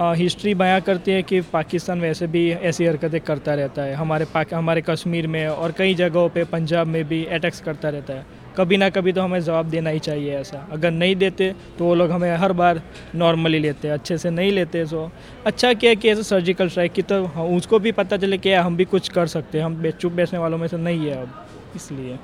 [0.00, 4.54] हिस्ट्री बयां करती है कि पाकिस्तान वैसे भी ऐसी हरकतें करता रहता है। हमारे पाक
[4.54, 8.76] हमारे कश्मीर में और कई जगहों पे पंजाब में भी अटैक्स करता रहता है। कभी
[8.76, 12.10] ना कभी तो हमें जवाब देना ही चाहिए ऐसा। अगर नहीं देते तो वो लोग
[12.10, 12.80] हमें हर बार
[13.14, 15.10] नॉर्मली लेते अच्छे से नहीं लेते सो
[15.46, 17.22] अच्छा किया कि ऐसे सर्जिकल स्ट्राइक की तो
[17.56, 20.58] उसको भी पता चले कि हम भी कुछ कर सकते हैं, हम चुप बैठने वालों
[20.58, 22.18] में से नहीं है अब, इसलिए।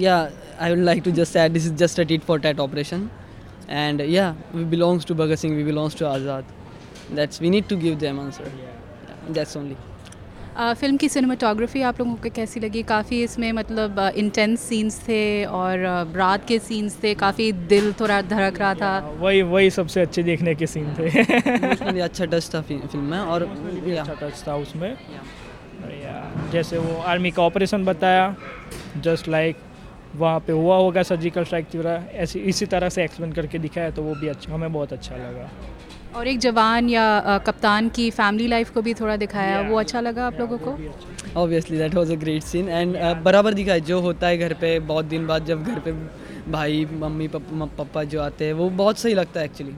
[0.00, 0.16] Yeah
[0.60, 3.08] I would like to just add this is just a tit for tat operation
[3.70, 6.44] and yeah we belongs to Bhagat Singh we belongs to Azad
[7.12, 8.50] that's we need to give them answer
[9.30, 9.76] that's only
[10.58, 12.82] film की cinematography आप लोगों को कैसी लगी?
[12.82, 15.78] काफ़ी इसमें मतलब intense scenes थे और
[16.16, 20.54] रात के सीन्स थे काफ़ी दिल थोड़ा धड़क रहा था। वही वही सबसे अच्छे देखने
[20.54, 21.08] के सीन थे।
[21.92, 24.94] भी अच्छा टच था फ़िल्म में और अच्छा टच था उसमें।
[26.52, 28.34] जैसे वो आर्मी का ऑपरेशन बताया
[28.96, 29.56] जस्ट लाइक
[30.16, 31.66] वहाँ पे हुआ होगा सर्जिकल स्ट्राइक
[32.16, 35.50] ऐसी इसी तरह से एक्सप्लेन करके दिखाया तो वो भी अच्छा हमें बहुत अच्छा लगा।
[36.18, 40.26] और एक जवान या कप्तान की फैमिली लाइफ को भी थोड़ा दिखाया वो अच्छा लगा
[40.26, 40.70] आप लोगों को?
[41.36, 45.04] Obviously that was a great scene and बराबर दिखाया जो होता है घर पे बहुत
[45.04, 45.92] दिन बाद जब घर पे
[46.52, 49.74] भाई मम्मी पापा पापा जो आते हैं वो बहुत सही लगता है एक्चुअली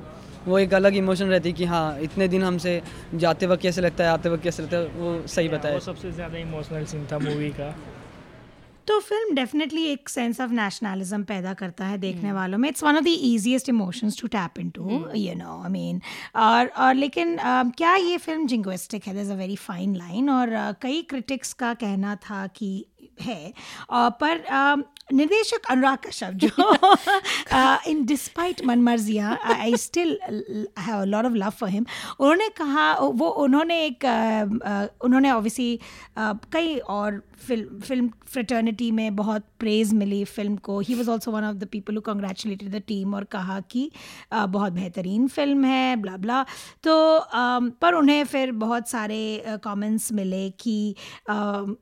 [0.47, 2.81] वो एक अलग इमोशन रहती है कि हाँ इतने दिन हमसे
[3.15, 6.39] जाते वक्त कैसे लगता है आते वक्त कैसे लगता है वो सही बताया। सबसे ज़्यादा
[6.39, 7.75] इमोशनल सीन था मूवी का।
[8.87, 12.97] तो फ़िल्म डेफिनेटली एक सेंस ऑफ़ नेशनलिज्म पैदा करता है देखने वालों में। It's one
[12.97, 16.01] of the easiest emotions to tap in to you know I mean
[16.37, 19.15] और और लेकिन uh, क्या ये फ़िल्म जिंग्विस्टिक है?
[19.15, 22.87] Does a very fine line और uh, कई क्रिटिक्स का कहना था कि
[23.21, 23.53] है।
[23.93, 24.45] पर
[25.13, 26.49] निर्देशक अनुराग कश्यप जो
[27.91, 30.19] इन despite Manmarziyaan I still
[30.79, 31.87] have lot of love for him
[32.21, 35.79] उन्होंने कहा वो उन्होंने एक uh, uh, उन्होंने ऑब्वियसली
[36.53, 40.81] कई और फ़िल्म फ़िल्म फ्रेटर्निटी में बहुत प्रेज मिली फ़िल्म को.
[40.81, 43.91] He was also one of the people who congratulated the team और कहा कि
[44.35, 46.43] uh, बहुत बेहतरीन फ़िल्म है ब्ला ब्ला
[46.83, 49.21] तो um, पर उन्हें फिर बहुत सारे
[49.65, 50.95] कमेंट्स uh, मिले कि
[51.31, 51.75] uh,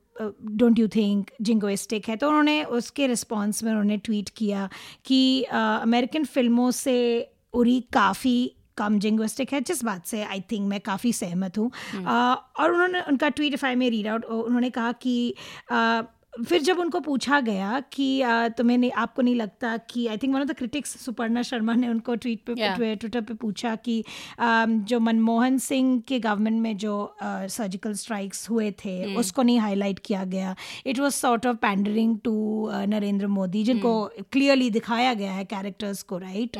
[0.45, 2.15] don't you think jingoistic है?
[2.15, 4.69] तो उन्होंने उसके रिस्पॉन्स में उन्होंने ट्वीट किया
[5.05, 10.69] कि अमेरिकन uh, फ़िल्मों से उरी काफ़ी कम जिंग्विस्टिक है। जिस बात से आई थिंक
[10.69, 14.69] मैं काफ़ी सहमत हूँ। uh, और उन्होंने उनका ट्वीट इफ़ आई में रीड आउट उन्होंने
[14.69, 15.35] कहा कि
[15.73, 16.05] uh,
[16.47, 18.21] फिर जब उनको पूछा गया कि
[18.57, 21.87] तुम्हें नहीं आपको नहीं लगता कि I think one of the critics Suparna Sharma ने
[21.89, 24.03] उनको ट्वीट पे ट्विटर पे पूछा कि
[24.41, 29.19] जो मनमोहन सिंह के गवर्नमेंट में जो सर्जिकल स्ट्राइक्स हुए थे hmm.
[29.19, 33.93] उसको नहीं हाईलाइट किया गया। It was sort of pandering to Narendra Modi जिनको
[34.31, 34.73] क्लियरली hmm.
[34.73, 36.57] दिखाया गया है कैरेक्टर्स को राइट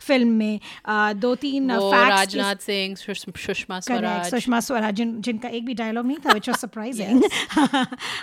[0.00, 0.60] फ़िल्म में।
[1.16, 6.48] दो तीन राजनाथ सिंह सुषमा स्वराज। सुषमा स्वराज जिनका एक भी डायलॉग नहीं था विच
[6.48, 7.22] वाज सरप्राइजिंग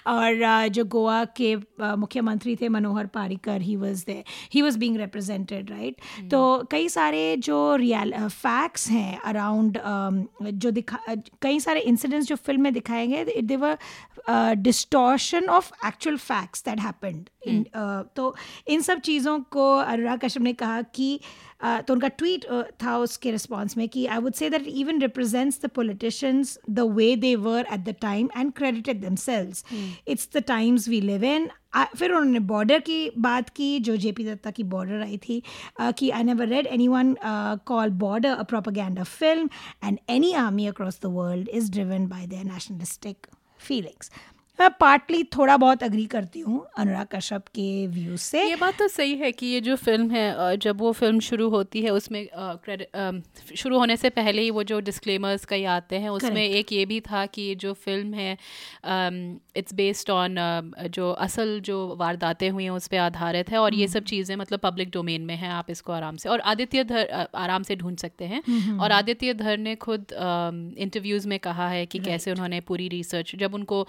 [0.08, 5.72] और जो गोवा के मुख्यमंत्री थे Manohar Parrikar he was they he was being represented
[5.72, 11.00] right तो कई सारे जो रियल फैक्ट्स हैं अराउंड um, जो दिखा
[11.42, 13.78] कई सारे इंसिडेंट्स जो फ़िल्म में दिखाए गए they were
[14.56, 17.30] distortion of actual facts that happened
[18.16, 18.36] तो
[18.68, 22.98] इन सब चीज़ों को अनुराग कश्यप ने कहा कि Uh, तो उनका ट्वीट uh, था
[22.98, 27.36] उसके रिस्पॉन्स में कि I would say that even represents the politicians the way they
[27.38, 29.64] were at the time and credited themselves
[30.08, 31.50] it's the times we live in
[31.96, 35.42] फिर उन्होंने बॉर्डर की बात की जो जे पी दत्ता की बॉर्डर आई थी
[35.82, 37.16] uh, कि I never read anyone
[37.66, 39.50] call Border a propaganda film
[39.84, 43.28] and any army across the world is driven by their nationalistic
[43.60, 44.12] feelings
[44.60, 48.88] मैं पार्टली थोड़ा बहुत अग्री करती हूँ अनुराग कश्यप के व्यू से। ये बात तो
[48.88, 53.56] सही है कि ये जो फ़िल्म है जब वो फ़िल्म शुरू होती है उसमें क्रेडिट
[53.58, 57.00] शुरू होने से पहले ही वो जो डिस्क्लेमर्स कई आते हैं उसमें एक ये भी
[57.02, 58.38] था कि ये जो फ़िल्म है
[59.56, 60.36] इट्स बेस्ड ऑन
[60.92, 64.60] जो असल जो वारदातें हुई हैं उस पर आधारित है और ये सब चीज़ें मतलब
[64.60, 68.26] पब्लिक डोमेन में हैं आप इसको आराम से और आदित्य धर आराम से ढूंढ सकते
[68.26, 68.42] हैं।
[68.80, 73.54] और आदित्य धर ने खुद इंटरव्यूज़ में कहा है कि कैसे उन्होंने पूरी रिसर्च जब
[73.54, 73.86] उनको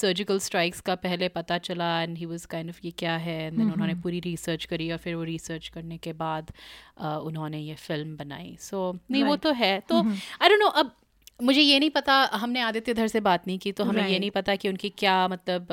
[0.00, 3.40] सर्जिकल स्ट्राइक्स का पहले पता चला and he was kind of ये क्या है?
[3.42, 6.52] एंड देन उन्होंने पूरी रिसर्च करी और फिर वो रिसर्च करने के बाद
[7.00, 10.96] उन्होंने ये फ़िल्म बनाई। सो नहीं वो तो है। तो आई डोंट नो अब
[11.42, 14.30] मुझे ये नहीं पता हमने आदित्य धर से बात नहीं की तो हमें ये नहीं
[14.30, 15.68] पता कि उनकी क्या मतलब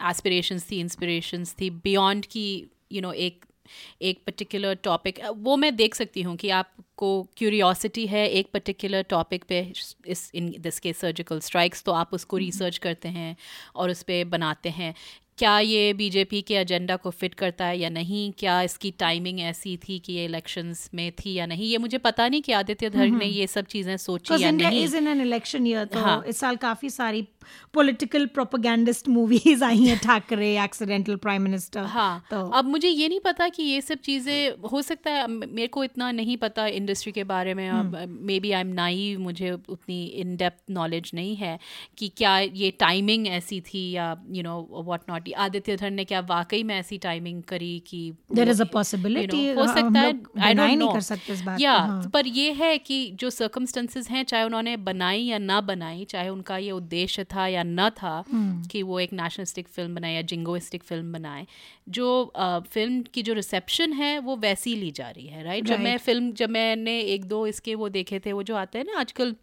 [0.00, 2.46] एस्पिरेशंस थी इंस्पिरेशंस थी बियॉन्ड की
[2.92, 3.44] यू नो एक
[4.02, 9.44] एक पर्टिकुलर टॉपिक वो मैं देख सकती हूँ कि आपको क्यूरियोसिटी है एक पर्टिकुलर टॉपिक
[9.44, 9.60] पे
[10.06, 13.36] इस इन दिस के सर्जिकल स्ट्राइक्स तो आप उसको रिसर्च करते हैं
[13.76, 14.94] और उस पर बनाते हैं।
[15.38, 18.32] क्या ये बीजेपी के एजेंडा को फिट करता है या नहीं?
[18.38, 21.66] क्या इसकी टाइमिंग ऐसी थी कि ये इलेक्शंस में थी या नहीं?
[21.66, 24.96] ये मुझे पता नहीं कि आदित्य धर ने ये सब चीज़ें सोची या नहीं। Is
[24.96, 26.22] in an election year तो हाँ.
[26.28, 27.26] इस साल काफ़ी सारी
[27.74, 33.20] पॉलिटिकल प्रोपेगेंडिस्ट मूवीज़ आई हैं ठाकरे एक्सीडेंटल प्राइम मिनिस्टर हाँ। तो अब मुझे ये नहीं
[33.20, 37.24] पता कि ये सब चीज़ें हो सकता है मेरे को इतना नहीं पता इंडस्ट्री के
[37.24, 37.70] बारे में
[38.06, 41.58] मे बी आई एम नाई मुझे उतनी इन डेप्थ नॉलेज नहीं है
[41.98, 46.20] कि क्या ये टाइमिंग ऐसी थी या you know what not Aditya Dhar ने क्या
[46.20, 50.78] वाकई में ऐसी टाइमिंग करी कि देयर इज़ अ पॉसिबिलिटी हो सकता है आई डोंट
[50.78, 52.10] नहीं कर सकते इस बात या हाँ.
[52.14, 56.56] पर यह है कि जो सर्कमस्टेंसेस हैं चाहे उन्होंने बनाई या ना बनाई चाहे उनका
[56.56, 58.70] ये उद्देश्य था या न था hmm.
[58.70, 61.46] कि वो एक नेशनलिस्टिक फ़िल्म बनाए या जिंगोइस्टिक फ़िल्म बनाए
[61.88, 65.70] जो फ़िल्म uh, की जो रिसेप्शन है वो वैसी ली जा रही है राइट right?
[65.70, 65.78] right.
[65.78, 68.84] जब मैं फ़िल्म जब मैंने एक दो इसके वो देखे थे वो जो आते हैं
[68.84, 69.36] ना आजकल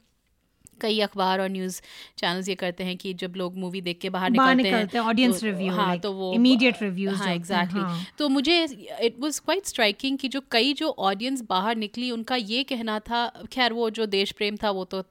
[0.82, 1.82] कई अखबार और न्यूज़
[2.17, 5.39] चैनल्स ये करते हैं कि जब लोग मूवी देख के बाहर निकलते निकलते हैं, audience
[5.39, 8.63] तो- review, हाँ तो वो immediate reviews हाँ एग्जैक्टली हाँ। तो मुझे
[9.02, 13.26] इट वाज क्वाइट स्ट्राइकिंग कि जो कई जो ऑडियंस बाहर निकली उनका ये कहना था
[13.54, 15.04] खैर वो जो देश प्रेम था वो तो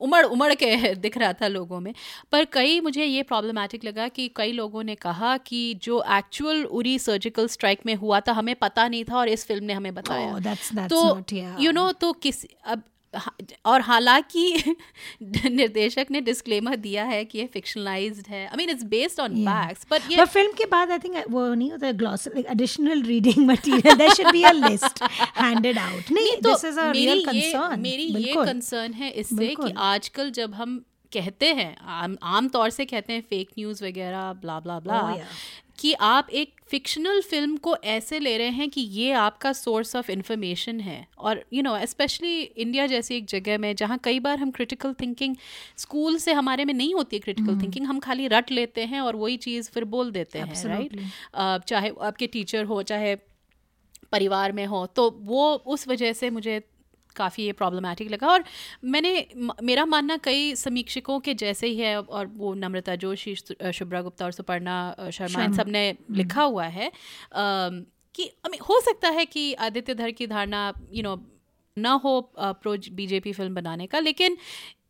[0.00, 1.92] उमड़ उमड़ के दिख रहा था लोगों में
[2.32, 6.98] पर कई मुझे ये प्रॉब्लमेटिक लगा कि कई लोगों ने कहा कि जो एक्चुअल उरी
[6.98, 10.34] सर्जिकल स्ट्राइक में हुआ था हमें पता नहीं था और इस फ़िल्म ने हमें बताया
[10.34, 11.62] Oh, that's- that's तो.
[11.62, 12.93] यू नो तो किस अब हा-
[13.66, 14.74] और हालाँकि
[15.50, 19.86] निर्देशक ने डिस्क्लेमर दिया है कि ये फिक्शनलाइज्ड है। I mean it's based on facts
[19.90, 23.46] but ये पर फ़िल्म के बाद आई थिंक वो नहीं होता gloss like additional reading
[23.46, 25.02] material there should be a list
[25.38, 30.30] handed out नहीं this is a real concern मेरी ये कंसर्न है इससे कि आजकल
[30.40, 34.78] जब हम कहते हैं आम आम तौर से कहते हैं फेक न्यूज़ वगैरह ब्ला ब्ला
[34.80, 35.00] ब्ला.
[35.78, 40.10] कि आप एक फिक्शनल फ़िल्म को ऐसे ले रहे हैं कि ये आपका सोर्स ऑफ़
[40.10, 44.50] इंफॉर्मेशन है। और यू नो स्पेशली इंडिया जैसी एक जगह में जहाँ कई बार हम
[44.50, 45.36] क्रिटिकल थिंकिंग
[45.76, 49.16] स्कूल से हमारे में नहीं होती है क्रिटिकल थिंकिंग हम खाली रट लेते हैं और
[49.16, 51.68] वही चीज़ फिर बोल देते हैं राइट right?
[51.68, 53.14] चाहे आपके टीचर हो चाहे
[54.12, 56.62] परिवार में हो तो वो उस वजह से मुझे
[57.16, 58.44] काफ़ी ये प्रॉब्लमेटिक लगा। और
[58.84, 59.26] मैंने
[59.62, 64.32] मेरा मानना कई समीक्षकों के जैसे ही है और वो नम्रता जोशी शुभ्रा गुप्ता और
[64.32, 66.90] सुपर्णा शर्मा इन सबने लिखा हुआ है
[67.34, 68.30] कि
[68.68, 71.16] हो सकता है कि आदित्य धर की धारणा यू नो
[71.76, 74.36] ना हो प्रो बीजेपी फ़िल्म बनाने का लेकिन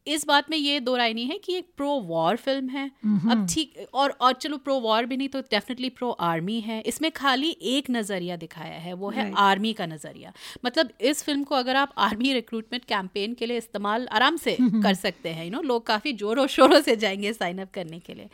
[0.06, 2.86] इस बात में ये दो राय नहीं है कि एक प्रो वॉर फ़िल्म है
[3.30, 7.10] अब ठीक और और चलो प्रो वॉर भी नहीं तो डेफिनेटली प्रो आर्मी है। इसमें
[7.10, 10.32] खाली एक नज़रिया दिखाया है वो है आर्मी का नज़रिया।
[10.64, 14.94] मतलब इस फ़िल्म को अगर आप आर्मी रिक्रूटमेंट कैंपेन के लिए इस्तेमाल आराम से कर
[14.94, 18.28] सकते हैं यू नो लोग काफ़ी जोरों शोरों से जाएँगे साइन अप करने के लिए।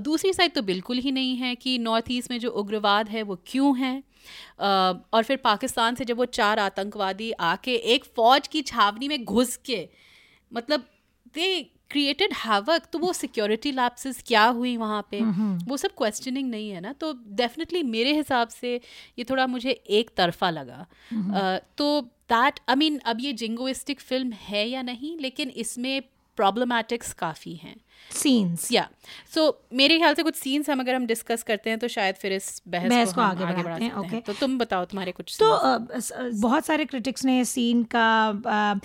[0.00, 3.38] दूसरी साइड तो बिल्कुल ही नहीं है कि नॉर्थ ईस्ट में जो उग्रवाद है वो
[3.46, 4.02] क्यों है।
[4.60, 9.56] और फिर पाकिस्तान से जब वो चार आतंकवादी आके एक फौज की छावनी में घुस
[9.56, 9.88] के
[10.52, 10.84] मतलब
[11.34, 15.20] दे क्रिएटेड हैवक तो वो सिक्योरिटी लैप्सेस क्या हुई वहाँ पे?
[15.64, 16.92] वो सब क्वेश्चनिंग नहीं है ना?
[16.92, 18.80] तो डेफिनेटली मेरे हिसाब से
[19.18, 20.86] ये थोड़ा मुझे एक तरफा लगा।
[21.76, 26.02] तो दैट आई मीन अब ये जिंगोइस्टिक फ़िल्म है या नहीं लेकिन इसमें
[26.36, 27.76] प्रॉब्लमैटिक्स काफ़ी हैं।
[28.10, 28.88] सीन्स या
[29.34, 32.32] सो मेरे ख्याल से कुछ सीन्स हम अगर हम डिस्कस करते हैं तो शायद फिर
[32.32, 34.26] इस बहस, बहस को हम आगे बढ़ा बढ़ाते हैं, सकते okay.
[34.26, 35.50] तो तुम बताओ तुम्हारे कुछ तो
[36.00, 38.80] स- बहुत सारे क्रिटिक्स ने सीन का अ,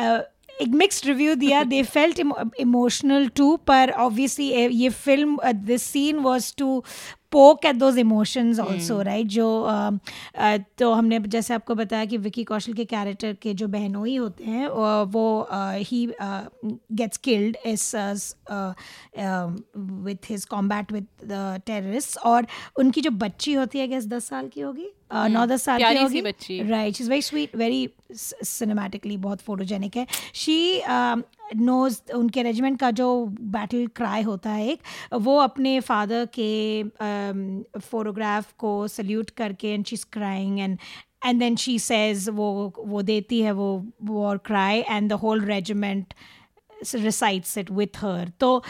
[0.00, 2.20] अ, एक मिक्स्ड रिव्यू दिया दे फेल्ट
[2.60, 6.84] इमोशनल टू पर ऑब्वियसली ये film this scene was to
[7.32, 9.90] poke at those emotions also right जो अ,
[10.34, 14.44] अ, तो हमने जैसे आपको बताया कि विकी कौशल के कैरेक्टर के जो बहनोई होते
[14.44, 14.68] हैं
[15.04, 16.06] वो he
[16.92, 17.94] gets killed is
[19.76, 22.46] with his combat with the terrorist और
[22.78, 24.88] उनकी जो बच्ची होती है गैस दस साल की होगी?
[25.12, 29.40] अ, नौ दस साल की होगी बच्ची। Right she is very sweet very cinematically बहुत
[29.40, 30.56] फोटोजेनिक है शी
[31.56, 33.08] नोज़ उनके रेजिमेंट का जो
[33.56, 34.80] बैटल क्राई होता है एक
[35.22, 36.82] वो अपने फादर के
[37.80, 40.78] फोटोग्राफ को सल्यूट करके and she is crying and
[41.26, 42.48] and then she says वो
[42.78, 43.68] वो देती है वो
[44.04, 46.14] war cry and the whole regiment
[46.84, 48.30] recites it with her.
[48.40, 48.62] तो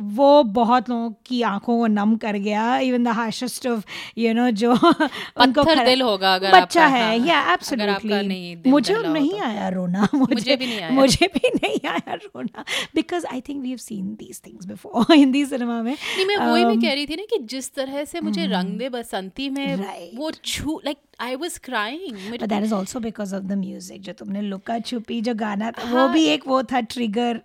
[0.00, 3.84] वो बहुत लोगों की आँखों को नम कर गया even the harshest of
[4.18, 4.72] you know जो
[5.44, 10.08] उनको दिल होगा अगर बच्चा है। हाँ, या आपका एब्सोल्युटली मुझे नहीं तो। आया रोना
[10.14, 13.78] मुझे, मुझे भी नहीं आया। मुझे भी नहीं आया रोना because I think we have
[13.78, 17.16] seen these things before Hindi cinema में। नहीं मैं वही मैं Um, कह रही थी
[17.16, 19.76] ना कि जिस तरह से मुझे रंग दे बसंती में
[20.16, 24.12] वो छू like I was crying but that is also because of the music जो
[24.12, 27.40] तुमने लुका छुपी जो गाना था वो भी एक वो था trigger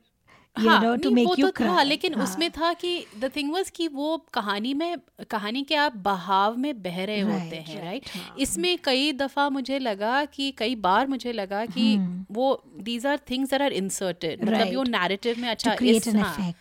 [0.58, 2.24] you know to make वो you तो था लेकिन हाँ.
[2.24, 4.98] उसमें था कि द थिंग वाज कि वो कहानी में
[5.30, 8.36] कहानी के आप बहाव में बह रहे होते हैं right, राइट हाँ.
[8.40, 11.98] इसमें कई दफ़ा मुझे लगा कि कई बार मुझे लगा कि
[12.32, 14.76] वो these are things are inserted मतलब.
[14.76, 16.54] वो नैरेटिव में अच्छा इस- हाँ,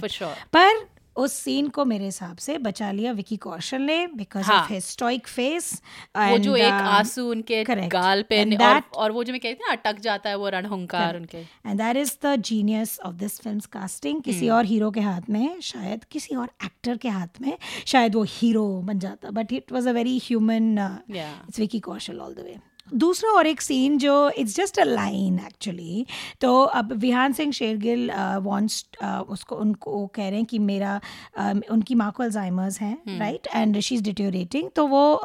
[0.00, 0.34] for sure.
[0.52, 4.50] पर उस सीन को मेरे हिसाब से बचा लिया विकी कौशल ने because.
[4.50, 5.70] Of his stoic face
[6.16, 7.90] वो जो एक आँसू उनके correct.
[7.92, 10.48] गाल पे And that- और और वो जो मैं कहती ना अटक जाता है वो
[10.48, 14.90] रणहुंकार उनके and that is the genius of this film casting किसी हम्म। और हीरो
[14.90, 19.30] के हाथ में शायद किसी और एक्टर के हाथ में शायद वो हीरो बन जाता
[19.30, 20.78] but it was a very human
[21.10, 22.58] it's Vicky Kaushal all the way
[22.94, 26.06] दूसरा और एक सीन जो it's just a line actually
[26.40, 28.86] तो अब विहान सिंह शेरगिल वांट्स
[29.28, 31.00] उसको उनको कह रहे हैं कि मेरा
[31.40, 35.20] um, उनकी माँ को अल्जाइमर्स। हैं right and she is deteriorating तो वो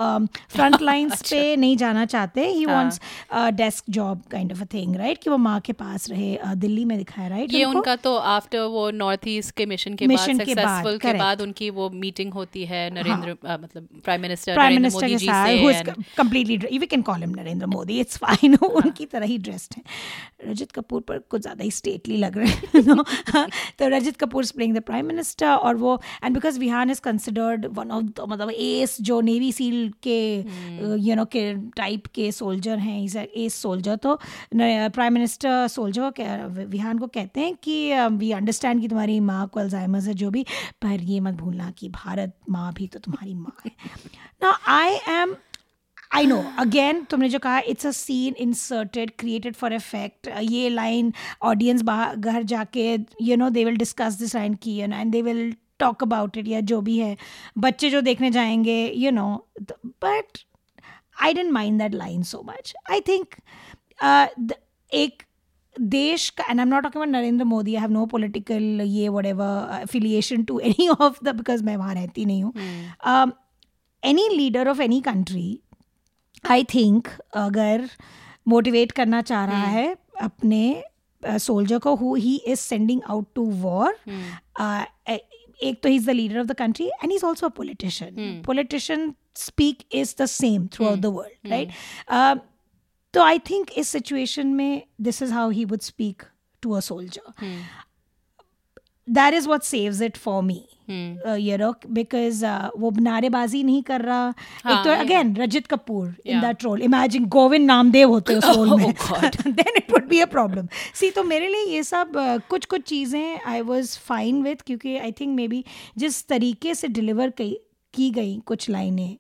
[0.49, 2.47] फ्रंट लाइन्स अच्छा। पे नहीं जाना चाहते.
[2.47, 2.99] ही। हाँ। Wants
[3.33, 6.85] desk job kind of a thing right कि वो माँ के पास रहे uh, दिल्ली
[6.85, 7.95] में दिखाया राइट ये उनका?
[7.95, 11.69] तो आफ्टर वो नॉर्थ ईस्ट के मिशन के बाद के बाद, सक्सेसफुल के बाद उनकी
[11.69, 16.87] वो मीटिंग होती है नरेंद्र मतलब प्राइम मिनिस्टर प्राइम मिनिस्टर के साथ and- completely we
[16.87, 21.19] can call him Narendra Modi it's fine उनकी तरह ही ड्रेस्ड है। रजत कपूर पर
[21.29, 23.03] कुछ ज़्यादा ही स्टेटली लग रहे हैं no?
[23.79, 27.91] तो Rajat Kapoor playing the prime minister और वो and because Vihaan is considered one
[27.91, 30.19] of the मतलब एस जो नेवी सील के
[31.07, 31.43] यू नो के
[31.77, 34.17] टाइप के सोल्जर हैं इज़ एस सोल्जर तो
[34.55, 37.77] प्राइम मिनिस्टर सोल्जर विहान को कहते हैं कि
[38.17, 40.45] वी अंडरस्टैंड कि तुम्हारी माँ को अल्जाइमर्स है जो भी
[40.81, 43.71] पर ये मत भूलना कि भारत माँ भी तो तुम्हारी माँ है।
[44.43, 45.35] ना I am
[46.15, 51.13] I know again तुमने जो कहा it's a scene inserted created for effect ये लाइन
[51.41, 55.11] ऑडियंस बाहर घर जाके you know they will discuss this line की you know and
[55.11, 57.15] they will talk about it या जो भी है.
[57.57, 59.27] बच्चे जो देखने जाएँगे you know
[59.85, 60.39] but
[61.23, 63.35] I don't mind that line so much I think
[64.91, 65.23] एक
[65.75, 69.09] देश का and I am not talking about Narendra Modi I have no political ये
[69.25, 72.53] whatever affiliation to any of the because मैं वहाँ रहती नहीं हूँ.
[74.03, 75.59] Any leader of any country
[76.51, 77.89] I think अगर
[78.47, 80.83] मोटिवेट करना चाह रहा है अपने
[81.23, 83.97] सोल्जर को who he is sending out to war
[85.59, 88.41] एक तो he is the leader of the country and he is also a politician
[88.45, 92.41] politician speak is the same throughout the world right
[93.13, 96.23] तो I think इस situation में this is how he would speak
[96.63, 97.53] to a soldier
[99.07, 102.45] that is what saves it for me you know because
[102.77, 104.33] वो नारेबाजी नहीं कर रहा।
[104.63, 108.75] हाँ, एक तो again Rajit Kapoor in that role imagine Govind Namdev होते उस रोल
[108.77, 108.93] में।
[109.47, 112.81] Then it would be a problem see तो मेरे लिए ये सब uh, कुछ कुछ
[112.81, 115.63] चीज़ें आई वॉज़ फाइन विथ क्योंकि आई थिंक मे बी
[115.97, 119.17] जिस तरीके से डिलीवर की गई कुछ लाइनें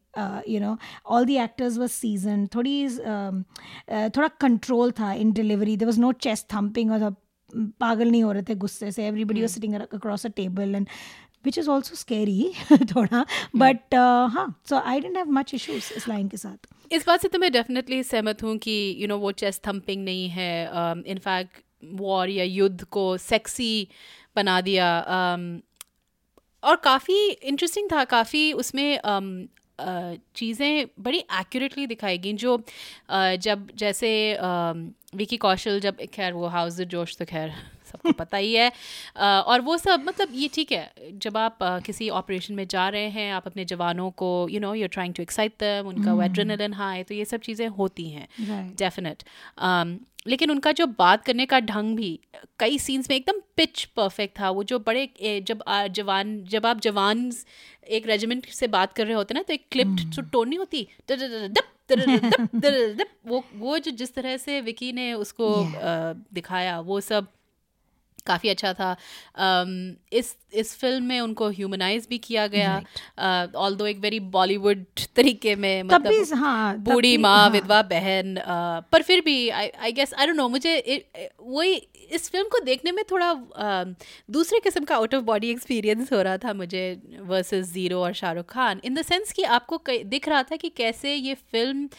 [0.49, 5.77] you know all the actors was season थोड़ी uh, uh, थोड़ा कंट्रोल था in delivery
[5.77, 7.15] there was no chest thumping और
[7.79, 10.87] पागल नहीं हो रहे थे गुस्से से। Everybody was sitting across a table and
[11.45, 12.51] which is also scary
[12.95, 13.25] थोड़ा
[13.55, 13.95] बट
[14.31, 17.39] हाँ so I don't have much issues इस लाइन के साथ। इस बात से तो
[17.39, 20.51] मैं डेफिनेटली सहमत हूँ कि यू नो वो चेस्ट थम्पिंग नहीं है
[21.07, 23.87] इनफैक्ट um, वॉर या युद्ध को सेक्सी
[24.35, 25.61] बना दिया um,
[26.63, 29.33] और काफ़ी इंटरेस्टिंग था काफ़ी उसमें um,
[29.79, 32.57] चीज़ें बड़ी एक्यूरेटली दिखाई गई जो
[33.39, 34.11] जब जैसे
[35.15, 37.53] विकी कौशल जब खैर वो हाउस जोश तो खैर
[37.85, 38.71] सबको पता ही है
[39.17, 43.31] और वो सब मतलब ये ठीक है जब आप किसी ऑपरेशन में जा रहे हैं
[43.33, 47.15] आप अपने जवानों को you know you're trying to excite them उनका एड्रेनलिन हाई तो
[47.15, 48.27] ये सब चीज़ें होती हैं
[48.75, 49.23] डेफिनेट
[50.25, 52.19] लेकिन उनका जो बात करने का ढंग भी
[52.59, 57.31] कई सीन्स में एकदम पिच परफेक्ट था। वो जो बड़े जब जवान जब आप जवान
[57.89, 60.87] एक रेजिमेंट से बात कर रहे होते ना तो एक क्लिप्ड जो टोन नहीं होती।
[63.27, 65.49] वो वो जो जिस तरह से विकी ने उसको
[66.33, 67.27] दिखाया वो सब
[68.25, 69.69] काफ़ी अच्छा था। um,
[70.13, 72.75] इस इस फ़िल्म में उनको ह्यूमनाइज भी किया गया।
[73.55, 74.83] ऑल दो एक वेरी बॉलीवुड
[75.15, 77.49] तरीके में मतलब हाँ, बूढ़ी माँ हाँ.
[77.49, 80.75] विधवा बहन uh, पर फिर भी I I guess I don't know मुझे
[81.41, 81.75] वही
[82.11, 86.21] इस फ़िल्म को देखने में थोड़ा uh, दूसरे किस्म का आउट ऑफ़ बॉडी एक्सपीरियंस हो
[86.21, 86.83] रहा था मुझे
[87.21, 88.81] वर्सेस ज़ीरो और Shahrukh Khan.
[88.85, 91.89] In the sense कि आपको दिख रहा था कि कैसे ये फ़िल्म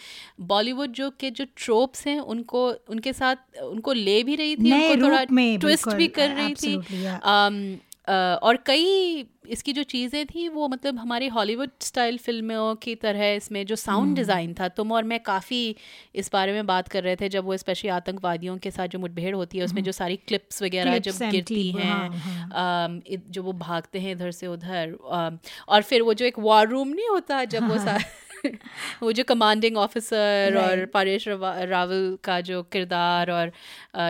[0.47, 5.07] बॉलीवुड जो के जो ट्रोप्स हैं उनको उनके साथ उनको ले भी रही थी उनको
[5.07, 11.29] थोड़ा ट्विस्ट भी कर रही थी और कई इसकी जो चीज़ें थी वो मतलब हमारे
[11.29, 15.77] हॉलीवुड स्टाइल फ़िल्मों की तरह इसमें जो साउंड। डिज़ाइन था तुम और मैं काफ़ी
[16.15, 19.35] इस बारे में बात कर रहे थे जब वो स्पेशली आतंकवादियों के साथ जो मुठभेड़
[19.35, 23.53] होती है उसमें हम्म। जो सारी क्लिप्स वगैरह जब गिरती हैं हाँ, हाँ। जो वो
[23.53, 24.97] भागते हैं इधर से उधर
[25.69, 27.99] और फिर वो जो एक वॉर रूम नहीं होता जब वो हाँ, वो
[29.13, 33.53] जो कमांडिंग ऑफिसर और परेश रावल का जो किरदार और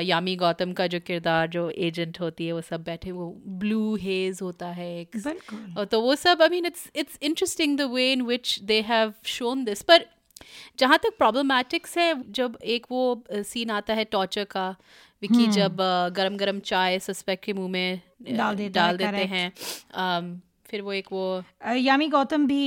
[0.01, 4.39] यामी गौतम का जो किरदार जो एजेंट होती है वो सब बैठे वो ब्लू हेज
[4.43, 5.17] होता है एक।
[5.91, 9.65] तो वो सब I mean it's it's interesting the way in which they have shown
[9.65, 10.07] this पर
[10.79, 14.77] जहाँ तक प्रॉब्लमैटिक्स है जब एक वो सीन आता है टॉर्चर का
[15.23, 15.51] विकी hmm.
[15.51, 15.77] जब
[16.17, 19.53] गरम गरम चाय सस्पेक्ट के मुँह में डाल देते, डाल देते हैं
[20.67, 21.25] फिर वो एक वो
[21.77, 22.67] यामी गौतम भी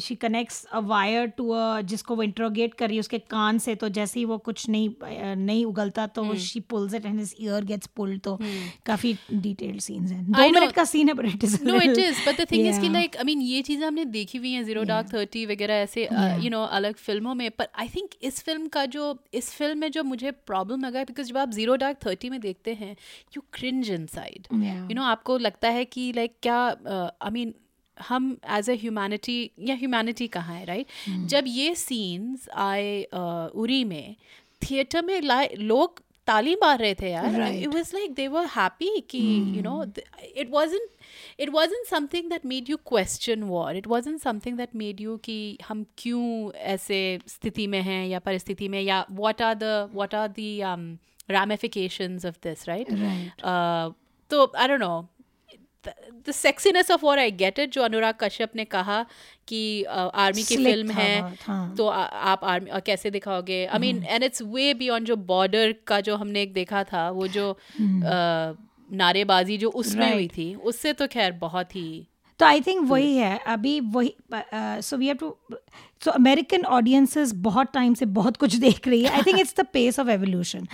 [0.00, 3.74] she connects a wire to a जिसको वो इंट्रोगेट कर रही है उसके कान से
[3.74, 4.88] तो जैसे ही वो कुछ नहीं
[5.36, 8.86] नहीं उगलता तो she pulls it and his ear gets pulled तो hmm.
[8.86, 12.20] काफ़ी डिटेल्ड सीन्स हैं। दो मिनट का सीन है but it is no it is
[12.28, 14.82] but the thing is कि लाइक आई मीन ये चीज़ें हमने देखी हुई हैं ज़ीरो
[14.82, 16.08] डार्क थर्टी वगैरह ऐसे
[16.44, 19.90] यू नो अलग फ़िल्मों में पर आई थिंक इस फ़िल्म का जो इस फ़िल्म में
[19.90, 22.96] जो मुझे प्रॉब्लम लगा बिकॉज़ जब आप ज़ीरो डार्क थर्टी में देखते हैं
[23.36, 26.60] you cringe inside you know आपको लगता है कि लाइक क्या
[27.22, 27.54] आई मीन
[27.96, 31.08] हम एज ए ह्यूमैनिटी या ह्यूमैनिटी कहाँ है राइट right?
[31.08, 31.26] Hmm.
[31.28, 33.02] जब ये सीन्स आए
[33.54, 34.16] उरी में
[34.62, 35.20] थिएटर में
[35.58, 39.18] लोग ताली मार रहे थे यार it was like they were happy कि
[39.56, 39.82] you know
[40.36, 40.90] it wasn't
[41.40, 45.36] it wasn't something that made you question war it wasn't something that made you कि
[45.68, 50.28] हम क्यों ऐसे स्थिति में हैं या परिस्थिति में या what are the what are
[50.38, 50.98] the
[51.30, 52.88] ramification of this right
[54.30, 55.08] तो I so know
[55.86, 59.02] the sexiness of war I get it जो अनुराग कश्यप ने कहा
[59.48, 63.64] कि आर्मी की फ़िल्म है हाँ। तो आ, आप आर्मी और कैसे दिखाओगे?
[63.66, 67.26] I mean and it's way beyond जो बॉर्डर का जो हमने एक देखा था वो
[67.28, 68.56] जो uh,
[68.92, 72.06] नारेबाजी जो उसमें हुई थी उससे तो खैर बहुत ही
[72.38, 74.14] तो आई थिंक वही है अभी वही
[74.82, 75.36] so we have to
[76.04, 79.10] so American audiences बहुत टाइम से बहुत कुछ देख रही है.
[79.10, 80.66] I think it's the pace of evolution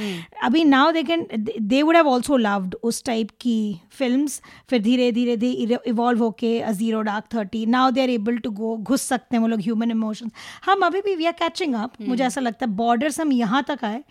[0.44, 1.26] अभी now they can
[1.61, 3.57] they would have also loved उस टाइप की
[3.99, 4.40] फिल्म्स
[4.70, 8.76] फिर धीरे धीरे धीरे इवॉल्व होके zero dark thirty now they are able to go
[8.76, 10.32] घुस सकते हैं वो लोग ह्यूमन इमोशंस
[10.64, 13.84] हम अभी भी वी आर कैचिंग अप मुझे ऐसा लगता है बॉर्डर्स हम यहाँ तक
[13.84, 14.03] आए.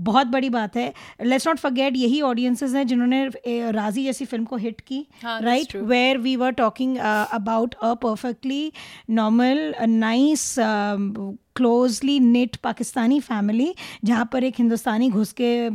[0.00, 0.92] बहुत बड़ी बात है.
[1.22, 3.26] लेट्स नॉट फॉरगेट यही ऑडियंसेस हैं जिन्होंने
[3.72, 6.18] राज़ी जैसी फ़िल्म को हिट की right true.
[6.18, 8.72] We were talking talking uh, about a perfectly
[10.36, 13.74] normal, knit Pakistani family closely knit Pakistani family
[14.04, 15.70] जहाँ पर एक हिंदुस्तानी घुस के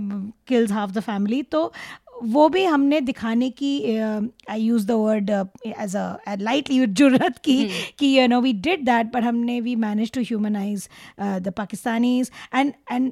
[0.47, 1.73] किल्स हाफ़ द फैमिली तो
[2.23, 3.97] वो भी हमने दिखाने की
[4.49, 5.29] I use the word
[5.65, 10.11] as a lightly ज़रूरत की कि you know we did that but हमने we manage
[10.11, 10.89] to humanize
[11.19, 13.11] the Pakistanis and and